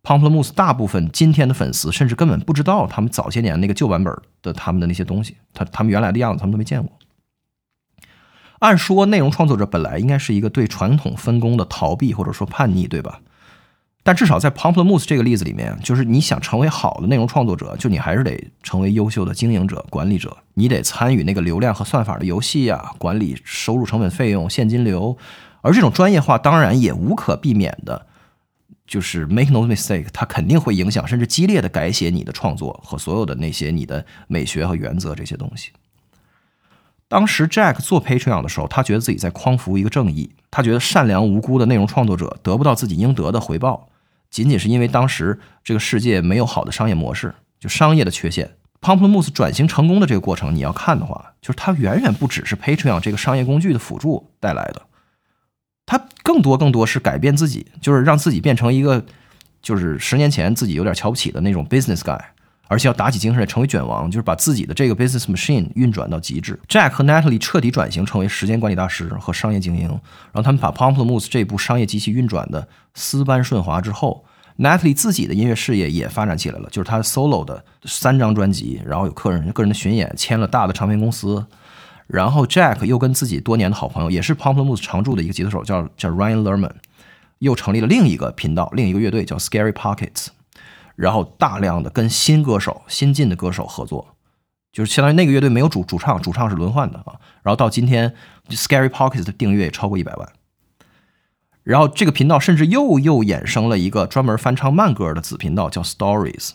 [0.04, 6.92] Pomplamoose 大部分今天的粉丝甚至根本不知道他们早些年那个旧版本的他们的那些东西，他他们原来的样子他们都没见过。
[8.60, 13.22] 按说内容创作者本来应该是一个对传统分工的逃避或者说叛逆，对吧？
[14.04, 25.18] 但至少在 Pomplamoose 这个例子里面，就是你想成为好的内容创作者，就你还是得成为优秀的经营者、管理者，你得参与那个流量和算法的游戏呀，管理收入、成本、费用、现金流，
[25.62, 28.08] 而这种专业化当然也无可避免的。
[28.94, 35.72] 就是 make no mistake，它肯定会影响甚至激烈的改写你的创作和所有的那些你的美学和原则这些东西。
[37.08, 43.90] 当时 Jack 做 Patreon 的时候，他觉得自己在匡扶一个正义，他觉得善良无辜的内容创作者得不到自己应得的回报，
[44.30, 48.52] 仅仅是因为当时这个世界没有好的商业模式，就商业的缺陷。
[48.80, 54.84] Pamplemousse 转型成功的这个过程，你要看的话，就是它远远不只是 Patreon 这个商业工具的辅助带来的，
[55.86, 59.04] 他更多更多是改变自己，就是让自己变成一个，
[59.62, 62.20] 就是十年前自己有点瞧不起的那种 business guy，
[62.68, 66.58] 而且要打起精神来成为卷王，就是把自己的这个 business machine 运转到极致。
[66.70, 74.24] Jack 和 Natalie 彻底转型成为时间管理大师和商业精英，然后他们把 Pamplemousse 这部商业机器运转的丝般顺滑之后
[74.58, 81.46] ，Natalie 自己的音乐事业也发展起来了，就是他 solo 的三张专辑，然后有个人个人的巡演，签了大的唱片公司。
[82.08, 86.74] 然后 Jack 又跟自己多年的好朋友，也是 Pamplemousse 常驻的一个吉他手，叫叫 Ryan Lerman，
[87.40, 90.28] 又成立了另一个频道，另一个乐队叫 Scary Pockets，
[90.96, 94.16] 然后大量的跟新歌手、新进的歌手合作，
[94.72, 97.16] 就是相当于那个乐队没有主主唱，主唱是轮换的啊。
[97.42, 98.14] 然后到今天
[98.50, 100.30] ，Scary Pockets 的订阅也超过一百万。
[101.64, 106.52] 然后这个频道甚至又又衍生了一个专门翻唱慢歌的子频道，叫 Stories。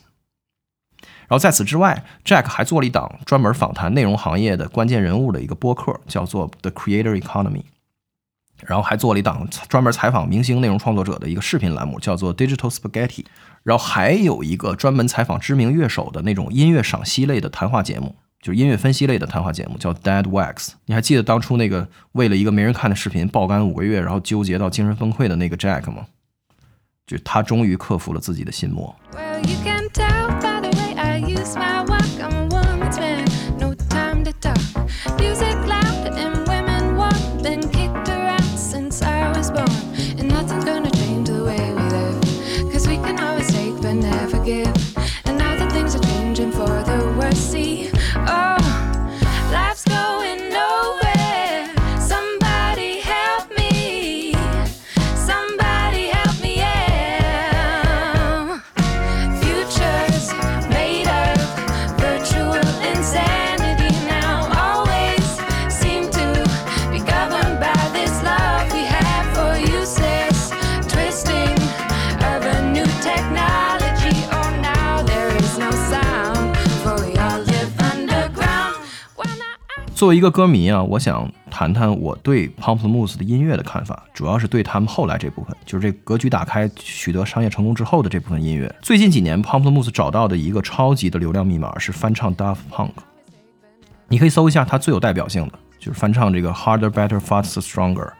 [1.28, 7.62] 然后在此之外，Jack 还做了一档专门访谈内容行业的关键人物的一个播客，叫做 The Creator Economy。
[8.66, 13.24] 然后还做了一档专门采访明星内容创作者的一个视频栏目，叫做 Digital Spaghetti。
[13.62, 20.70] 然后还有一个专门采访知名乐手的那种音乐赏析类的谈话节目，就是音乐分析类的谈话节目，叫 Dead Wax。
[20.86, 26.06] 你还记得当初那个为了一个没人看的视频爆肝五个月，然后纠结到精神崩溃的那个 Jack 吗？
[27.06, 28.92] 就他终于克服了自己的心魔。
[79.98, 88.72] 作为一个歌迷啊，我想谈谈我对 Pamplemousse 的音乐的看法，主要是对他们后来这部分，就是这格局打开、取得商业成功之后的这部分音乐。
[88.80, 92.92] 最近几年，Pamplemousse 找到的一个超级的流量密码是翻唱 Daft Punk。
[94.06, 98.12] 你可以搜一下它最有代表性的，就是翻唱这个 Harder, Better, Faster, Stronger，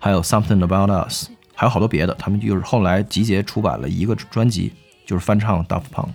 [0.00, 2.12] 还有 Something About Us，还有好多别的。
[2.14, 4.72] 他们就是后来集结出版了一个专辑，
[5.06, 6.14] 就是翻唱 Daft Punk。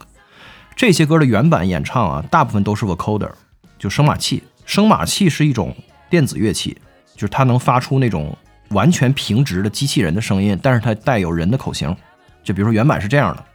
[0.76, 3.32] 这些歌的原版演唱啊，大部分都是 vocoder，
[3.80, 4.44] 就声码器。
[4.68, 5.74] 声码器是一种
[6.10, 6.78] 电子乐器，
[7.16, 8.38] 就是它能发出那种
[8.72, 11.96] 完全平直的机器人的声音，但是它带有人的口型。
[12.44, 13.46] 就比如说原版是这样的，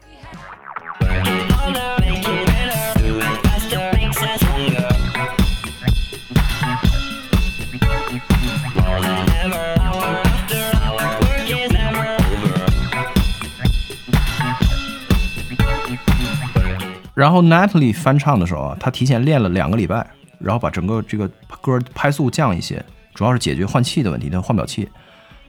[17.15, 20.07] 然后 Natalie 翻唱的时候啊，他提前练了两个礼拜，
[20.43, 21.29] 然后把整个这个
[21.61, 22.85] 歌拍速降一些，
[23.15, 24.89] 主要是解决换气的问题，他换不了气。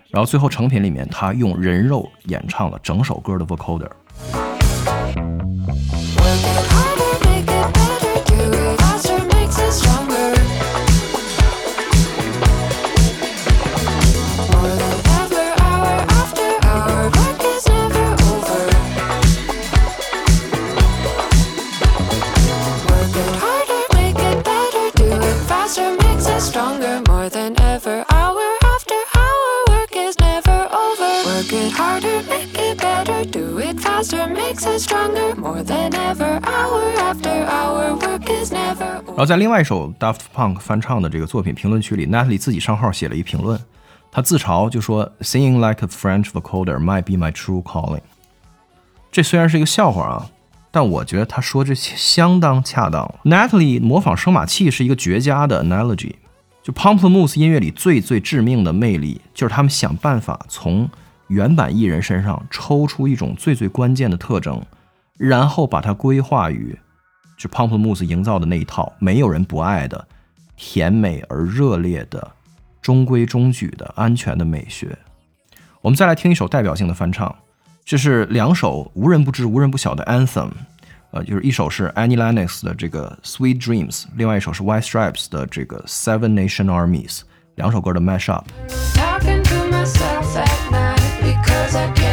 [0.09, 3.89] 然后最后成品里面，他用人肉演唱了整首歌的 vocoder。
[39.05, 43.59] 然后在另外一首 Daft Punk 翻唱的这个作品评论区里，Natalie 自己上号写了一评论，
[44.09, 48.01] 她自嘲就说：“Singing like a French vocoder might be my true calling。”
[49.11, 50.29] 这虽然是一个笑话啊，
[50.71, 53.13] 但我觉得他说这相当恰当。
[53.25, 56.13] Natalie 模仿声码器是一个绝佳的 analogy。
[56.63, 60.89] 就 Pamplemousse 音乐里最最致命的魅力，就是他们想办法从
[61.27, 64.61] 原版艺人身上抽出一种最最关键的特征，
[65.17, 66.77] 然后把它规划于
[67.37, 70.07] 就 Pamplemousse 营造的那一套没有人不爱的
[70.55, 72.31] 甜美而热烈的
[72.81, 74.97] 中规中矩的安全的美学。
[75.81, 77.35] 我们再来听一首代表性的翻唱，
[77.83, 80.49] 这是两首无人不知、无人不晓的 anthem，
[81.11, 87.21] 呃，就是一首是 Annie Lennox 的这个 Sweet Dreams，另外一首是 White Stripes 的这个 Seven Nation Armies，
[87.55, 88.45] 两首歌的 mash up。
[91.75, 92.12] I can't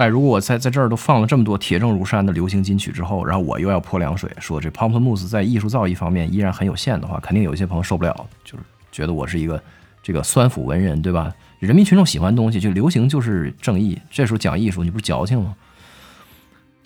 [0.00, 9.62] 哎，如果我在在这儿都放了这么多铁证如山的流行金曲之后，然后我又要泼凉水，说这 Pump Moose 在艺术造诣方面依然很有限的话，肯定有一些朋友受不了，就是觉得我是一个
[10.02, 11.30] 这个酸腐文人，对吧？
[11.58, 15.54] 人民群众喜欢东西，就流行就是正义，这时候讲艺术，你不是矫情吗？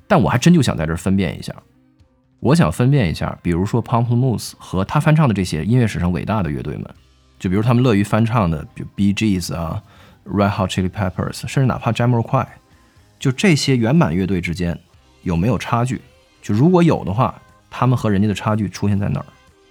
[0.08, 1.54] 但我还真就想在这儿分辨一下，
[2.40, 6.84] 我想分辨一下，比如说 Pump Moose 和他翻唱的这些音乐史上伟大的乐队们，
[7.38, 9.80] 就比如他们乐于翻唱的，比如 BGS 啊、
[10.26, 12.44] Red Hot Chili Peppers，甚至哪怕 Jamiroquai。
[13.24, 14.78] 就这些原版乐队之间
[15.22, 15.98] 有没有差距？
[16.42, 17.34] 就如果有的话，
[17.70, 19.24] 他们和人家的差距出现在哪儿？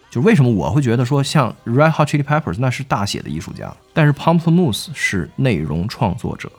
[0.10, 6.52] 就为什么我会觉得说像 Red Hot Chili Peppers 那是大写的艺术家，但是 Pamplemousse 是内容创作者。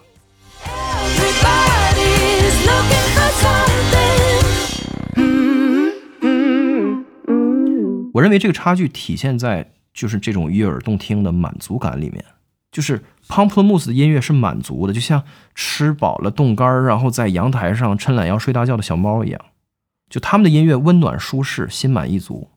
[8.13, 12.25] 我认为这个差距体现在就是这种悦耳动听的满足感里面，
[12.75, 15.23] 就是 Pamplemousse 的音乐是满足的，就像
[15.55, 19.41] 吃饱了冻干，然后在阳台上抻懒腰睡大觉的小猫一样。
[20.11, 22.51] 就他们的音乐温暖舒适，心满意足。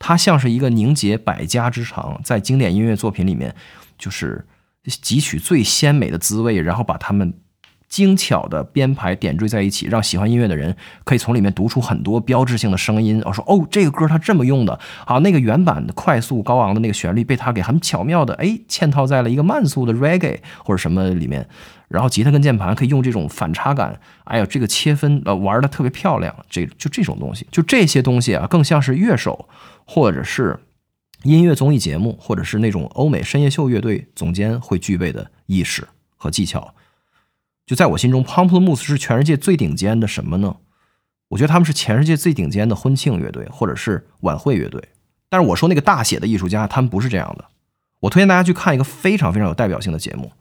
[0.00, 3.54] 它像是一个凝结百家之长，在经典音乐作品里面，
[3.96, 4.44] 就是
[4.84, 7.32] 汲取最鲜美的滋味，然后把它们
[7.92, 10.74] 精巧的编排点缀在一起，让喜欢音乐的人
[11.04, 13.22] 可以从里面读出很多标志性的声音。
[13.26, 21.46] 我说哦，这个歌它这么用的啊，那个原版的快速高昂的那个旋律被它给很巧妙的哎嵌套在了一个慢速的 reggae 或者什么里面，
[21.88, 29.50] 然后吉他跟键盘可以用这种反差感，哎呀，这个切分呃玩的特别漂亮，这就这种东西，就这些东西啊，更像是乐手
[29.84, 30.58] 或者是。
[31.24, 35.86] 音乐综艺节目，或者是那种欧美深夜秀乐队总监会具备的意识
[36.16, 36.74] 和技巧，
[37.66, 40.56] 就在我心中，Pumple Mousse 是全世界最顶尖的什么呢？
[41.28, 44.82] 我觉得他们是全世界最顶尖的婚庆乐队，或者是晚会乐队。
[45.30, 47.46] 但是我说那个大写的艺术家，他们不是这样的。
[48.00, 50.32] 我推荐大家去看一个非常非常有代表性的节目，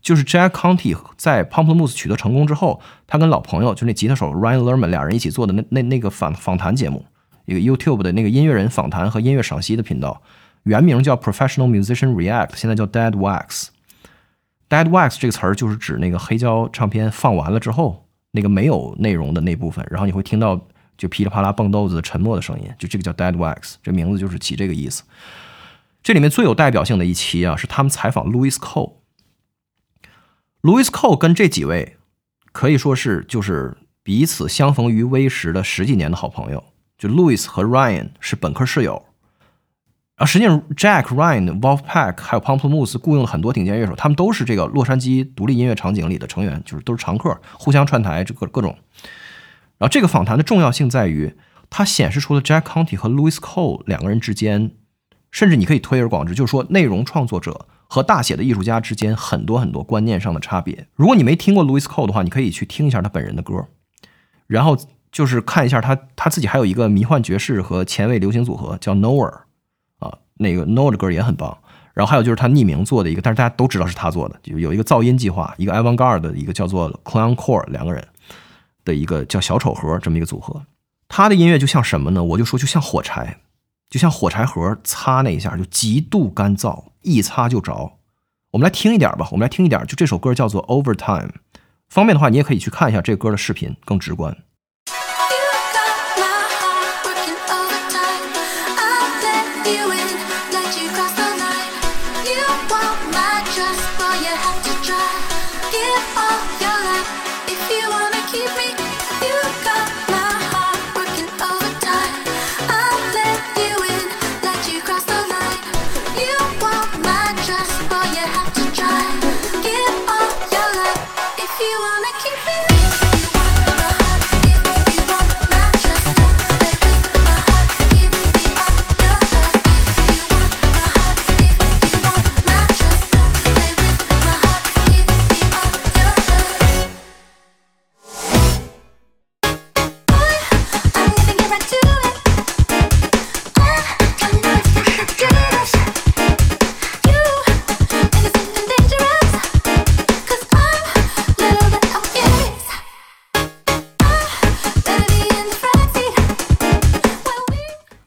[0.00, 7.06] 就是 Jack Conte 在 Pumple Mousse 取得成功之后，他跟老朋友就那吉他手 Ryan Lerman 俩人一起做的那那那个访访谈节目，
[7.46, 10.22] 一个 YouTube 的那个音乐人访谈和音乐赏析的频道，
[10.64, 13.68] 原名叫 Professional Musician React，现在叫 Dead Wax。
[14.70, 20.58] Dead Wax 这个词儿就是指那个黑胶唱片放完了之后，那个没有内容的那部分，然后你会听到
[20.96, 25.02] 就噼里啪啦蹦豆子的沉默的声音，就这个叫 Dead Wax，这名字就是起这个意思。
[26.02, 28.94] 这里面最有代表性的一期啊，是他们采访 Louis Cole。
[30.62, 31.96] Louis Cole 跟这几位
[32.52, 36.62] 可以说是就是彼此相逢于微时的十几年的好朋友。
[36.96, 39.06] 就 Louis 和 Ryan 是本科室友，
[40.20, 48.76] 啊，实际上 Jack、Ryan、Wolfpack 还有 Pamplemousse 雇佣了很多顶尖乐手，他们都是这个洛杉矶独立音乐场景里的成员，就是都是常客，互相串台，这各各种。
[49.78, 51.34] 然后这个访谈的重要性在于，
[51.70, 54.72] 它显示出了 Jack Conte 和 Louis Cole 两个人之间，
[55.30, 60.86] 甚至你可以推而广之，就是说内容创作者和大写的艺术家之间很多很多观念上的差别。
[60.96, 63.68] 如果你没听过 Louis Cole 的话，你可以去听一下他本人的歌，
[64.46, 64.76] 然后
[65.10, 69.44] 就是看一下他他自己还有一个迷幻爵士和前卫流行组合叫 Nowhere，
[70.40, 71.56] 那个 Nowhere 的歌也很棒。
[71.92, 78.06] 然后还有就是他匿名做的一个，但是大家都知道是他做的，就有一个噪音计划，一个 Avantgarde 的一个叫做 Clown Core 两个人
[78.84, 80.62] 的一个叫小丑盒这么一个组合。
[81.08, 82.22] 他的音乐就像什么呢？
[82.22, 83.38] 我就说就像火柴，
[83.90, 87.98] 就像火柴盒擦那一下就极度干燥，一擦就着。
[88.52, 91.30] 我们来听一点吧，我们来听一点，就这首歌叫做 Overtime。
[91.88, 94.36] 方便的话，你也可以去看一下这歌的视频，更直观。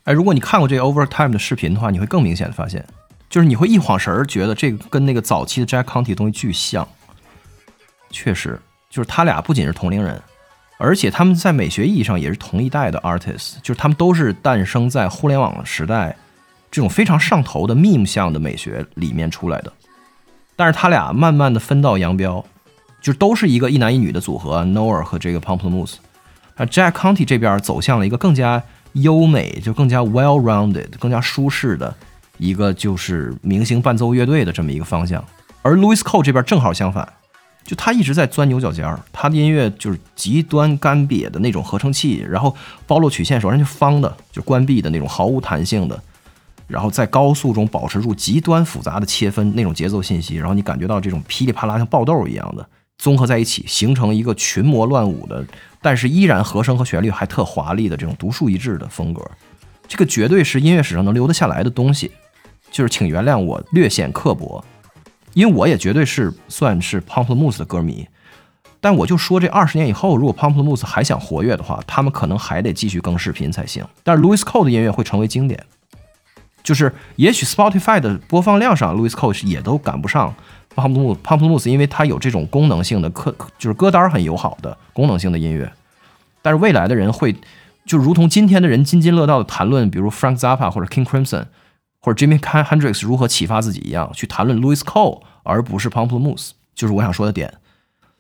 [0.06, 2.86] 哎，如果你看过这个 Overtime 的视频的话，你会更明显的发现，
[3.30, 6.88] 就是你会一晃神儿觉得这个跟那个早期的 Jack Conte 的东西巨像。
[8.10, 10.22] 确实，就是他俩不仅是同龄人，
[10.78, 16.16] 而且他们在美学意义上也是同一代的 artist，就是他们都是诞生在互联网时代
[16.70, 19.72] 这种非常上头的 meme 向的美学里面出来的。
[20.58, 22.46] 但是他俩慢慢的分道扬镳，
[23.02, 25.96] 就都是一个一男一女的组合 n o a 和这个 Pomplamoose。
[26.56, 28.62] 啊，Jack Conte 这边走向了一个更加
[28.94, 31.96] 优美，就更加 well-rounded、更加舒适的
[32.38, 35.24] 一个就是明星伴奏乐队的这么一个方向。
[35.62, 37.08] 而 Louis Cole 这边正好相反，
[37.64, 46.04] 就他一直在钻牛角尖儿，他的音乐就是极端干瘪的那种合成器，然后包络曲线首先就方的，就关闭的那种毫无弹性的，
[46.68, 52.68] 然后在高速中保持住极端复杂的切分那种节奏信息，然后你感觉到这种噼里啪啦像爆豆一样的
[52.98, 55.46] 综合在一起，形成一个群魔乱舞的，
[55.84, 59.22] 但是依然和声和旋律还特华丽的这种独树一帜的风格。
[59.88, 62.12] 这个绝对是音乐史上能留得下来的东西，
[62.72, 64.64] 就是请原谅我略显刻薄，
[65.34, 68.08] 因为我也绝对是算是 Pomplamoose 的歌迷。
[68.80, 73.86] 但我就说，这二十年以后，如果 Pomplamoose 还想活跃的话，他们可能还得继续更视频才行。
[74.04, 75.62] 但是 Louis Cole 的音乐会成为经典，
[76.64, 80.34] 就是也许 Spotify 的播放量上，Louis Cole 也都赶不上
[80.76, 85.72] pump moose pump moose 因为它有这种功能性的歌，就是歌单很友好的功能性的音乐。
[86.42, 87.36] 但是未来的人会，
[87.86, 91.46] 就如同今天的人津津乐道的谈论，比如 Frank Zappa 或者 King Crimson
[92.02, 97.54] 或者 Jimi Hendrix 如何启发自己一样，去谈论 Louis Cole，而不是 pump moose 就是我想说的点。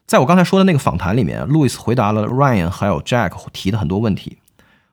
[0.06, 4.38] 在我刚才说的那个访谈里面，Louis 回答了 Ryan 还有 Jack 提的很多问题，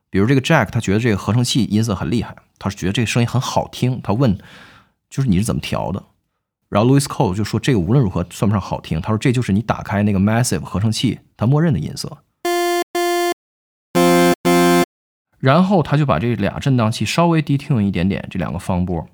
[0.09, 4.39] 比如这个 Jack 他觉得这个合成器音色很厉害，他是觉得这个声音很好听，他问
[5.09, 6.03] 就是你是怎么调的？
[6.71, 12.19] 然后 Louis Cole 就说这个无论如何算不上好听，他说这就是你打开那个 Massive 合成器它默认的音色。
[15.41, 19.05] 然后他就把这俩震荡器稍微 detune 一点点，这两个方波，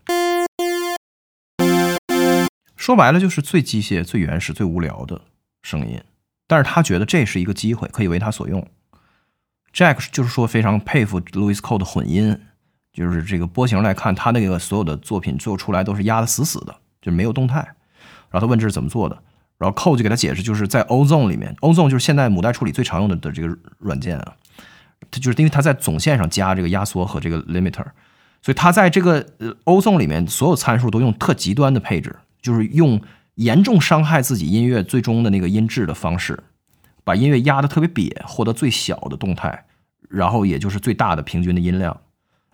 [2.77, 5.23] 说白了就是最机械、最原始、最无聊的
[5.63, 5.99] 声音。
[6.47, 8.69] 但是他觉得这是一个机会，可以为他所用。
[9.73, 12.39] Jack 就是说非常佩服 Louis Cole 的混音，
[12.93, 16.77] 就是这个波形来看，他那个所有的作品最后出来都是压得死死的，
[17.07, 17.59] 就是没有动态。
[18.31, 19.17] 然后他问这是怎么做的，
[19.59, 24.35] 然后 c o 就给他解释，就是在 Ozone 里面，Ozone 就是现在母带处理最常用的的这个软件啊。
[25.13, 27.85] 它就是因为它在总线上加这个压缩和这个 limiter，
[28.43, 29.25] 所以它在这个
[29.65, 33.01] Ozone 里面所有参数都用特极端的配置，就是用
[33.37, 36.43] 严重伤害自己音乐最终的那个音质的方式，
[37.05, 39.67] 把音乐压得特别瘪，获得最小的动态，
[40.09, 42.01] 然后也就是最大的平均的音量。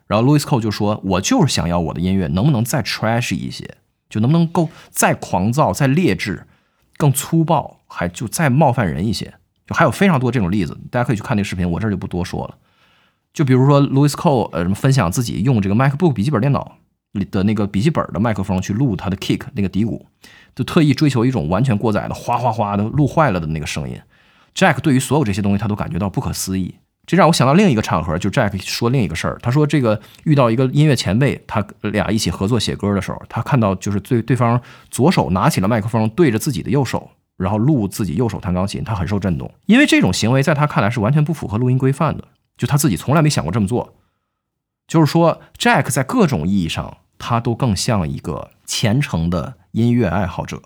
[0.09, 3.77] 然后 louis coe 就说：“我就是想要我的音乐能不能再 trash 一些，
[4.13, 6.47] 就能不能够再狂躁、再劣质、
[6.99, 9.33] 更粗暴，还就再冒犯人一些。”
[9.67, 12.59] 就还有非常多这种例子，大家可以去看那个视频，我这儿就不多说了。
[13.33, 16.79] 就比如说 Louis Cole 呃什么分享自己用这个 MacBook 笔记本电脑
[17.13, 20.05] 里的那个笔记本的麦克风去录他的 kick 那个底鼓，
[20.55, 23.99] 就特意追求一种完全过载的哗哗哗的录坏了的那个声音。
[24.55, 26.75] Jack 对于所有这些东西他都感觉到不可思议，
[27.07, 37.11] 这让我想到另一个场合，就 Jack 说另一个事儿，他说这个遇到一个音乐前辈，他俩一起合作写歌的时候，他看到就是对对方左手拿起了麦克风对着自己的右手。
[37.39, 42.23] 然后录自己右手弹钢琴，他很受震动，因为这种行为在他看来是完全不符合录音规范的，
[42.57, 43.97] 就他自己从来没想过这么做。
[44.87, 50.63] 就是说，Jack 在各种意义上，他都更像一个虔诚的音乐爱好者，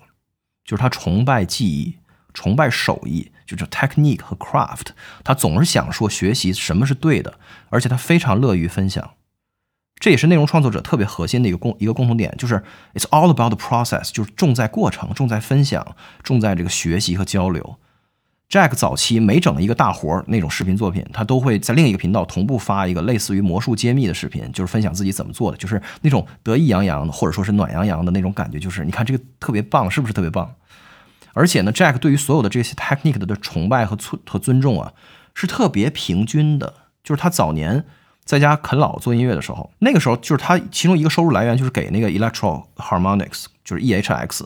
[0.66, 1.96] 就是他崇拜技艺，
[2.34, 4.88] 崇拜手艺，就是 technique 和 craft，
[5.22, 7.38] 他总是想说学习什么是对的，
[7.70, 9.12] 而且他非常乐于分享。
[9.98, 17.78] 这也是内容创作者特别核心的一个共一个共同点，就是 it's all about the process，就是重在过程，重在分享，重在这个学习和交流。
[18.48, 30.54] Jack 早期每整一个大活儿那种视频作品，他都会在另一个频道同步发一个类似于魔术揭秘的视频，就是分享自己怎么做的，就是那种得意洋洋的，或者说是暖洋洋的那种感觉，就是你看这个特别棒，是不是特别棒？
[31.36, 34.94] 而且呢，Jack 对于所有的这些 technique 的崇拜和尊和尊重啊，
[35.34, 36.72] 是特别平均的，
[37.04, 37.84] 就是他早年。
[38.24, 44.42] 在家啃老做音乐的时候，那个时候就是他其中一个收入来源就是给那个 Electro Harmonics，就是 EHX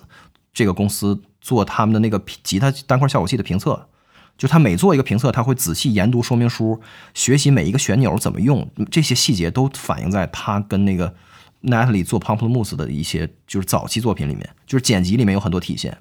[0.53, 3.89] 这个公司做他们的那个吉他单块效果器的评测。
[4.37, 6.83] 就他每做一个评测，他会仔细研读说明书，
[7.15, 11.15] 学习每一个旋钮怎么用，这些细节都反映在他跟那个
[11.63, 15.97] Natalie 做 Pomplamoose 的一些就是早期作品里面，就是剪辑里面有很多体现。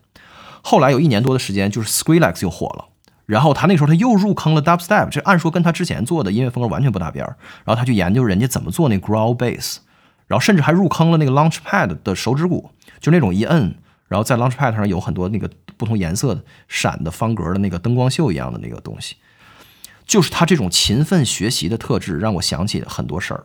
[0.63, 2.85] 后来有一年多的时间，就是 Skrillex 又火了。
[3.25, 7.37] 然后他那时候他又入坑了 dubstep，这按说跟他之前做的音乐风格完全不搭边儿。
[7.63, 9.77] 然后他去研究人家怎么做那 growl bass，
[10.25, 13.75] 然后甚至还入坑了那个 Launchpad 的手指鼓，就那种一摁，
[14.07, 15.47] 然后在 Launchpad 上有很多那个
[15.77, 19.17] 不同颜色的闪的方格的那个灯光秀一样的那个东西。
[20.07, 23.43] 就是他这种勤奋学习的特质，让我想起很多事儿。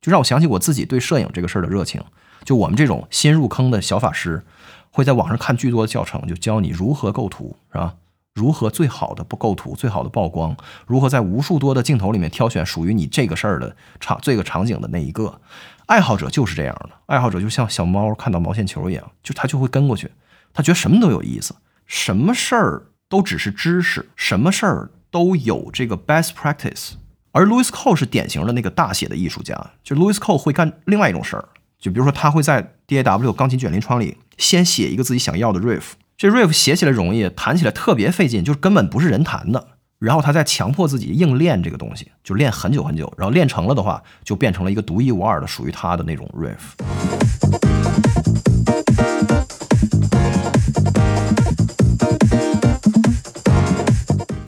[0.00, 2.02] 就让我想起我自己对摄影这个事儿的热情。
[2.42, 4.42] 就我们这种新入坑的小法师，
[4.90, 7.94] 会在网上看巨多的教程，就教你如何构图，是吧？
[8.32, 15.40] 如何最好的不构图，最好的曝光，如何在无数多的镜头里面挑选属于你这个事儿的场这个场景的那一个。
[15.86, 20.12] 爱好者就是这样的，爱好者就像小猫看到毛线球一样，就他就会跟过去，
[20.54, 26.92] 他觉得什么都有意思，什么事儿都只是知识，什么事儿都有这个 best practice。
[27.32, 31.48] 而 Louis Cole 是典型的那个大写的艺术家，就 Louis Cole 会干另外一种事儿，
[31.80, 39.68] 就比如说他会在 DAW 钢琴卷帘窗里先写一个自己想要的 riff，这 riff 写起来容易，弹起来特别费劲，就是根本不是人弹的。
[39.98, 46.76] 然后他再强迫自己硬练这个东西，就练很久很久，然后练成了的话，就变成了一个独一无二的属于他的那种 riff。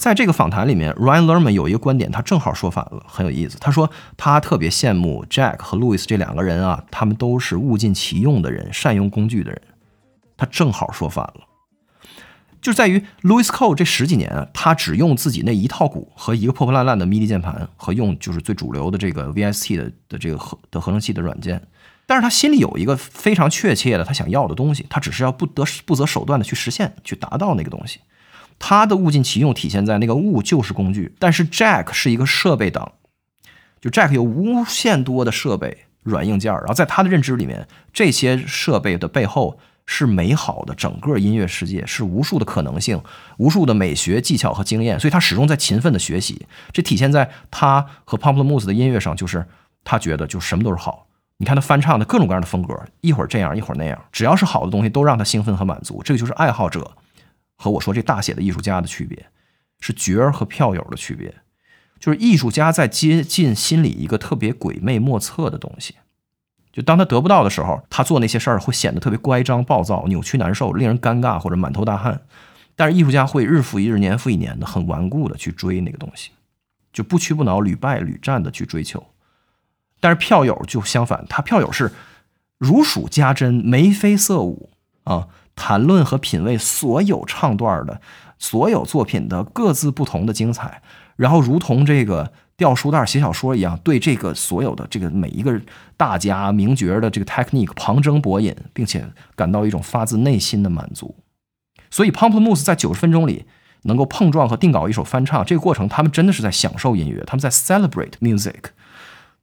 [0.03, 3.57] 在这个访谈里面，Ryan Lerman 有一个观点，他正好说反了，很有意思。
[3.61, 9.63] 他说他特别羡慕 Jack 和 Louis 这两个人啊，他们都是物尽其用的人，善用工具的人。
[10.37, 11.47] 他正好说反了，
[12.61, 21.63] 就在于 Louis Cole 这十几年啊，他只用自己那一套鼓和一个破破烂烂的 MIDI 键盘，和用就是最主流的这个 VST 的的这个合的合成器的软件。
[22.07, 28.01] 但是他心里有一个非常确切的他想要的东西，他只是要不得不择手段的去实现，去达到那个东西。
[28.65, 32.93] 他的物尽其用体现在那个物就是工具，但是 Jack 是一个设备党，
[33.81, 43.03] 就 Jack 有无限多的设备软硬件儿，然后在他的认知里面，这些设备的背后是美好的整个音乐世界，是无数的可能性，
[43.39, 46.47] 无数的美学技巧和经验，所以他始终在勤奋的学习。
[46.73, 49.45] 这体现在他和 Pamplemousse 的音乐上，就是
[49.83, 51.09] 他觉得就什么都是好。
[51.39, 56.01] 你看他翻唱的各种各样的风格，一会儿这样，一会儿那样，只要是好的东西都让他兴奋和满足。
[56.05, 56.89] 这个就是爱好者。
[57.63, 59.27] 和我说这大写的艺术家的区别，
[59.79, 61.33] 是角儿和票友的区别。
[62.01, 65.95] 就是艺术家在接近心里一个特别鬼魅莫测的东西，
[66.73, 72.23] 就当他得不到的时候，他做那些事儿会显得特别乖张、暴躁、扭曲、难受、令人尴尬或者满头大汗。
[72.75, 76.33] 但是艺术家会日复一日、年复一年的很顽固的去追那个东西，
[76.93, 79.07] 就不屈不挠、屡败屡战的去追求。
[80.01, 81.93] 但是票友就相反，他票友是
[82.59, 84.71] 如数家珍、眉飞色舞
[85.05, 85.29] 啊。
[85.55, 88.01] 谈论和品味所有唱段的
[88.39, 90.83] 所有作品的各自不同的精彩，
[91.17, 95.61] 然后如同这个掉书袋写小说一样，对这个所有的这个每一个
[95.97, 101.15] 大家名角的这个 technique 旁征博引，并且感到一种发自内心的满足。
[101.91, 103.45] 所以 Pamplemousse 在九十分钟里
[103.83, 108.65] 能够碰撞和定稿一首翻唱，这个过程他们真的是在享受音乐，他们在 celebrate music，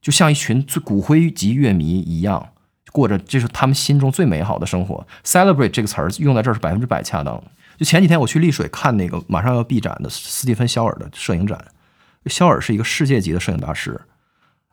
[0.00, 2.50] 就像一群骨灰级乐迷一样。
[2.92, 5.06] 过着这是他们心中最美好的生活。
[5.24, 7.42] Celebrate 这个词儿用在这儿是百分之百恰当。
[7.78, 11.58] 就前几天我去丽水看那个马上要闭展的斯蒂芬·肖尔的摄影展，
[12.26, 14.00] 肖尔是一个世界级的摄影大师。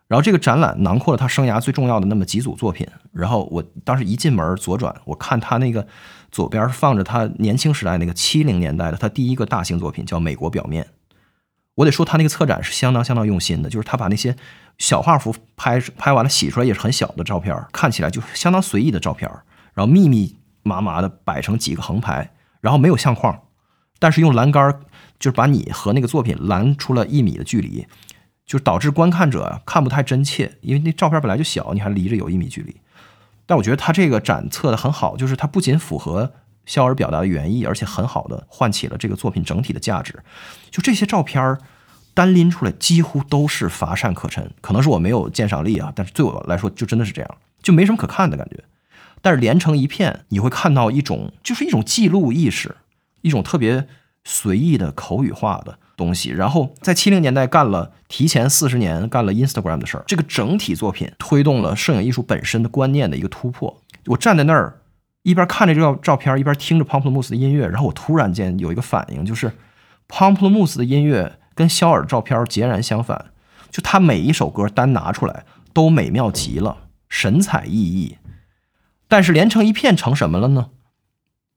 [0.08, 2.86] 然后这个展览囊括了他生涯最重要的那么几组作品。
[3.12, 5.86] 然后我当时一进门左转，我看他那个
[6.30, 10.84] 左边放着他年轻时代那个七零年代的他第一个大型作品叫《美国表面》。
[11.76, 14.34] 我得说他那个策展是相当相当用心的，就是他把那些。
[14.78, 19.30] 小画幅拍拍完了，洗出来也是很小的照片，看起来就相当随意的照片，
[19.74, 23.42] 然后密密麻麻的摆成几个横排，然后没有相框，
[23.98, 24.80] 但是用栏杆
[25.18, 27.86] 就是把你和那个作品拦出了一米的距离，
[28.46, 32.80] 就导致观看者看不太真切，因为那照片本来就小，你还离着有一米距离。
[33.46, 36.34] 但我觉得他这个展测的很好，就是他不仅符合
[36.66, 40.22] 肖尔表达的原意，而且很好的唤起了这个作品整体的价值。
[40.70, 41.58] 就这些照片
[42.18, 48.64] 单拎出来几乎都是乏善可陈，可能是我没有鉴赏力啊，但是对我来说就真的是这样，就没什么可看的感觉。
[49.22, 52.74] 但是连成一片，你会看到一种就是一种记录意识，
[53.20, 53.86] 一种特别
[54.24, 56.30] 随意的口语化的东西。
[56.30, 63.80] 然后在七零年代干了提前四十年干了 Instagram 的事儿，这个整体作品推动了摄影艺术本身的观念的一个突破。
[64.06, 64.80] 我站在那儿
[65.22, 69.52] 一边看着这个照片，一边听着 Pamplemousse 的音乐，然后我突然间有一个反应，就是
[70.08, 71.38] Pamplemousse 的音乐。
[71.58, 73.32] 跟肖尔的照片截然相反，
[73.68, 78.14] 就他每一首歌单拿出来都美妙极了，神采奕奕。
[79.08, 80.70] 但是连成一片成什么了呢？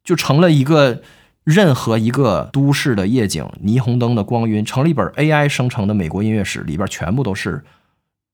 [0.04, 1.04] 就成了一个
[1.44, 7.64] 任何一个都市的夜景、霓虹灯的光晕，成了一本 AI 生成的美国音乐史，里边全部都是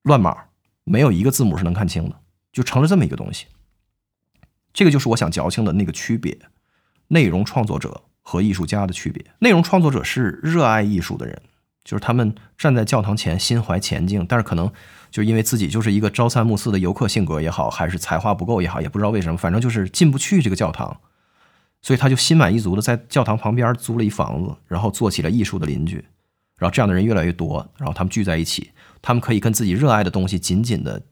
[0.04, 0.46] 乱码，
[0.86, 2.16] 没有一个字母是能看清的，
[2.54, 3.48] 就成了这么一个东西。
[4.72, 6.38] 这个就是我想矫情的那个区别：
[7.10, 9.26] 内容创作者和艺术家的区别。
[9.40, 11.42] 内容创作者是热爱艺术的人。
[11.88, 14.70] 就是他们站在教堂前，心怀前进，但是可能
[15.10, 21.00] 就因为自己就是一个朝三暮四的游客性格也好，还是才华不够也好，也不知道为什么，反正就是进不去这个教堂，
[21.82, 26.04] 所以他就心满意足的在教堂旁边租了一房子，然后做起了艺术的邻居。
[26.58, 28.72] 然后这样的人越来越多，然后他们聚在一起，
[29.02, 31.04] 他们可以跟自己热爱的东西紧紧的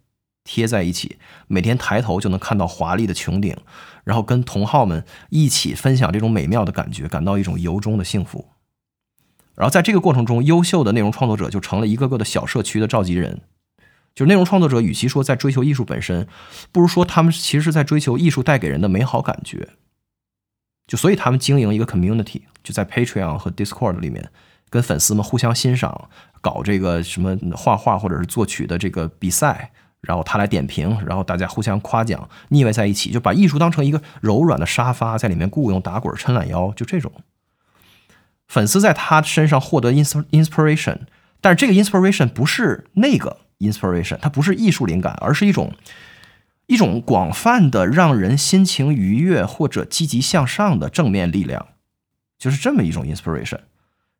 [0.43, 1.17] 贴在一起，
[1.47, 3.55] 每天抬头就能看到华丽的穹顶，
[4.03, 8.49] 然后跟同好们一起分享这种美妙的感觉，感到一种由衷的幸福。
[9.56, 13.41] 然后在这个过程中，优秀的内容创作者就成了一个个的小社区的召集人。
[14.14, 16.26] 就是内容创作者，与其说在追求艺术本身，
[16.72, 19.70] 不如说他们其实是在追求艺术带给人的美好感觉。
[20.88, 24.30] 就所以他们经营一个 community，就在 Patreon 和 Discord 里面，
[24.70, 37.12] 跟粉丝们互相欣赏，搞这个什么画画或者是作曲的这个比赛，然后他来点评，然后大家互相夸奖，腻歪在一起，就把艺术当成一个柔软的沙发，在里面雇佣打滚、抻懒腰，就这种。
[38.48, 41.00] 粉丝在他身上获得 inspiration，
[41.41, 45.74] 但是这个 inspiration 不是那个 inspiration，它不是艺术灵感，而是一种
[46.68, 51.68] 一种广泛的让人心情愉悦或者积极向上的正面力量，
[52.38, 53.60] 就是这么一种 inspiration。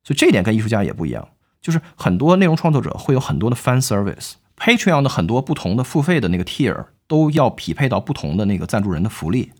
[0.04, 1.28] 所以这一点跟艺术家也不一样，
[1.62, 9.52] 就是很多内容创作者会有很多的 fan service，Patreon 的很多不同的付费的那个 tier 都要匹配到不同的那个赞助人的福利。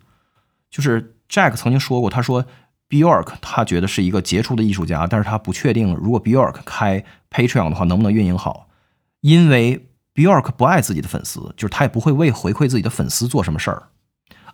[0.70, 2.45] 就是 Jack 曾经说过，他说
[2.89, 8.67] Bjork 他觉得是一个杰出的艺术家，但是他不确定如果 Bjork 开 Patreon 的话能不能运营好，
[9.21, 13.83] 因为 Bjork 不爱自己的粉丝，就是他也不会为回馈自己的粉丝做什么事儿。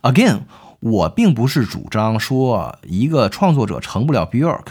[0.00, 0.40] Again，
[0.80, 4.66] 我并不是主张说一个创作者成不了 Bjork，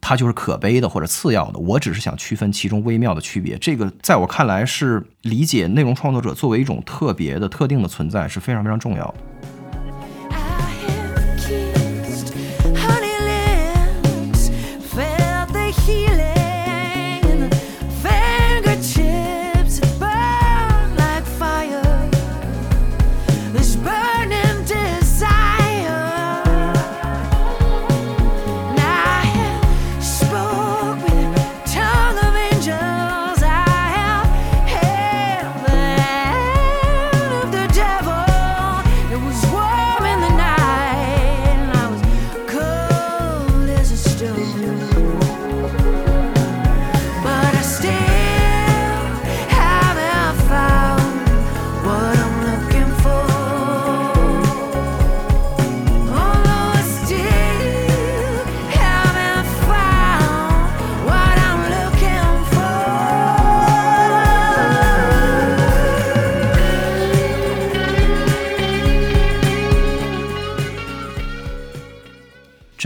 [0.00, 3.56] 他就是可悲的或者次要的，我只是想区分其中微妙的区别。
[3.56, 9.14] 这个在我看来是理解内容创作者作为一种特别的、特定的存在是非常非常重要的。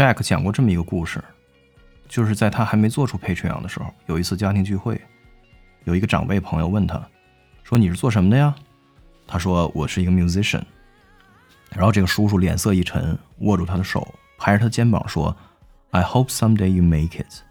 [0.02, 1.22] Jack 讲过这么一个故事，
[2.08, 5.00] 就是在他还没做出 Patreon 的时候，有一次家庭聚会，
[5.84, 7.00] 有一个长辈朋友问他，
[7.62, 8.52] 说你是做什么的呀？
[9.28, 10.60] 他说我是一个 musician。
[11.70, 15.36] 然后这个叔叔脸色一沉，握住他的手，拍着他肩膀说
[15.92, 17.42] ：“I hope someday you make it。”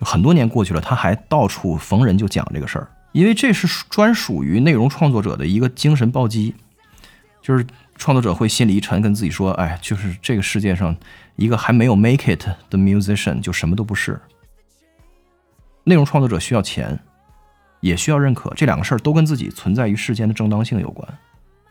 [0.00, 6.54] 就很多年过去了，他还到处逢人就讲这个事儿，因为这是专属于内容创作者的一个精神暴击，
[7.42, 10.96] 就是创作者会心里一沉，跟自己说：“哎，就是这个世界上
[11.36, 14.20] 一个还没有 make it 的 musician 就什么都不是。”
[15.84, 16.98] 内容创作者需要钱，
[17.80, 21.18] 也需要认可，这两个事儿都跟自己存在于世间的正当性有关，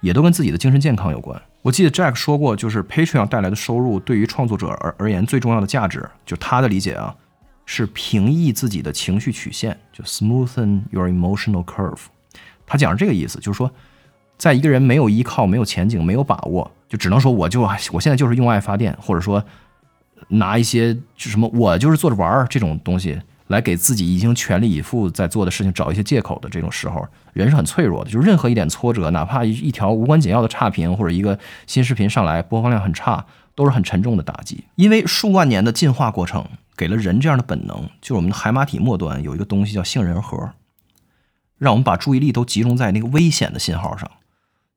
[0.02, 1.42] 也都跟自己的精神健康有关。
[1.62, 7.16] 我记得 Jack 说过，就是 Patreon 带来的收入对于创作者而而言最重要的价值，就他的理解啊，
[7.66, 12.02] 是平抑自己的情绪曲线，就 smoothen your emotional curve。
[12.66, 13.72] 他讲是这个意思，就是说，
[14.38, 17.62] 在一个人没有依靠、没有前景、没有把握，就只能说我就
[17.94, 19.42] 我现在就是用爱发电，或者说
[20.28, 23.18] 拿一些就什么我就是做着玩儿这种东西
[23.48, 28.12] 来给自己已经全力以赴在做的事情找一些借口的这种时候，人是很脆弱的。
[28.12, 34.66] 就是任何一点挫折，哪怕一一条无关紧要的差评或者一个新视频上来播放量很差，都是很沉重的打击。
[34.76, 36.46] 因为数万年的进化过程
[36.76, 40.52] 给了人这样的本能，就是我们的海马体末端有一个东西叫杏仁核，
[41.58, 44.12] 让我们把注意力都集中在那个危险的信号上。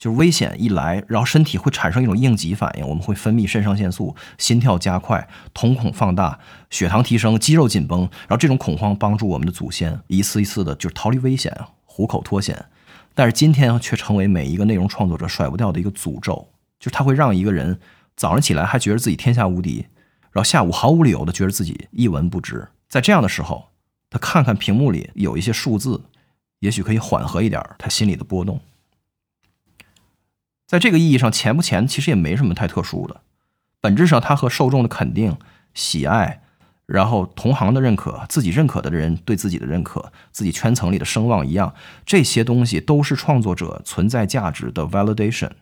[0.05, 12.67] 就是危险一来，然后身体会产生一种应急反应，我们会分泌肾上腺素，心跳加快，瞳孔放大，血糖提升，肌肉紧绷，然后这种恐慌帮助我们的祖先一次一次的就逃离危险，虎口脱险。
[13.15, 17.81] 但是今天却成为每一个内容创作者甩不掉的一个诅咒，就是它会让一个人
[18.15, 19.87] 早上起来还觉得自己天下无敌，
[20.33, 22.69] 然后下午毫无理由的觉得自己一文不值。
[22.91, 23.71] 在这样的时候，
[24.11, 26.03] 他看看屏幕里有一些数字，
[26.59, 28.61] 也许可以缓和一点他心里的波动。
[30.75, 33.21] 在这个意义上，钱不钱其实也没什么太特殊的，
[33.81, 35.37] 本质上它和受众的肯定、
[35.73, 36.43] 喜爱，
[36.85, 41.73] 然后同行的认可、自己认可的人对自己的认可、自己圈层里的声望一样，
[42.05, 45.53] 这些东西都是创作者存在价值的 validation。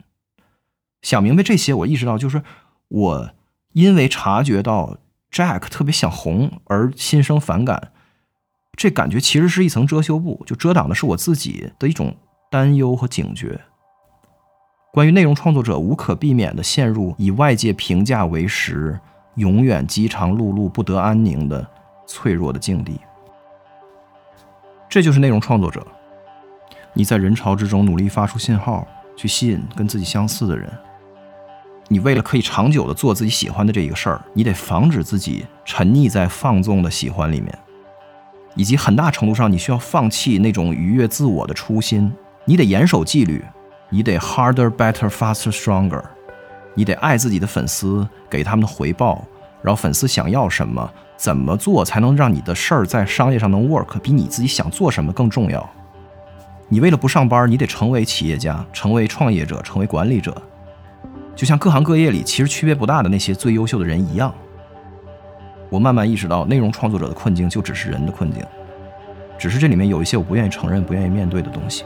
[1.02, 2.42] 想明白这些，我意识到就是
[2.88, 3.30] 我
[3.74, 4.96] 因为察觉到
[5.30, 7.92] Jack 特别想红而心生反感，
[8.78, 12.16] 这感觉其实是一层遮羞布，就遮挡的是我自己的一种
[12.50, 13.60] 担忧和警觉。
[14.92, 19.00] 关于内容创作者无可避免地陷入以外界评价为食、
[19.36, 21.66] 永远饥肠辘辘、不得安宁的
[22.06, 23.00] 脆弱的境地。
[24.90, 25.82] 这就是内容创作者。
[26.92, 28.86] 你在人潮之中努力发出信号，
[29.16, 30.70] 去吸引跟自己相似的人。
[31.88, 37.58] 你为了可以长久的做自己喜欢的这一个事儿，你得防止自己沉溺在放纵的喜欢里面，
[38.56, 42.12] 以及很大程度上你需要放弃那种愉悦自我的初心。
[42.44, 43.42] 你得严守纪律，
[43.94, 46.02] 你得 harder, better, faster, stronger。
[46.74, 49.22] 你得爱自己的粉丝，给他们的回报，
[49.60, 55.68] 然后粉丝想要什么，怎么做才能让你的事儿在商业上能 work，比你自己想做什么更重要。
[56.70, 60.34] 你为了不上班，你得成为企业家，成为创业者，成为管理者，
[61.36, 64.32] 就像各行各业里其实区别不大的那些最优秀的人一样。
[65.68, 68.42] 我慢慢意识到，内容创作者的困境就只是人的困境，
[69.36, 71.84] 只是这里面有一些我不愿意承认、不愿意面对的东西。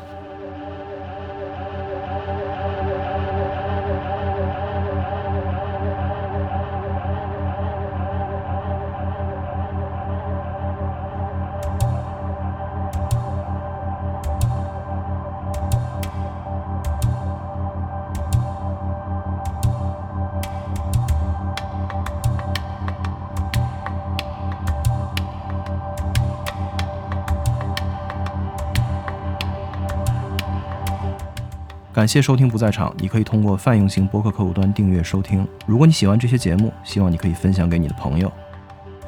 [32.06, 35.44] 感谢收听不在场，你可以通过泛用型播客客户端订阅收听。
[35.66, 38.30] 如果你喜欢这些节目，希望你可以分享给你的朋友，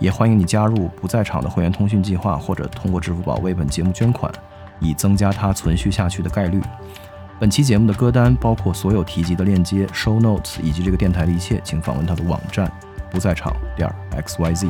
[0.01, 4.33] 也欢迎你加入不在场的会员通讯计划，或者通过支付宝为本节目捐款，
[4.81, 6.61] 以增加它存续下去的概率。
[7.39, 12.69] 本期节目的歌单包括所有提及的链接、show notes 以及这个电台的一切，请访问它的网站
[13.13, 14.69] 不在场点 x y z。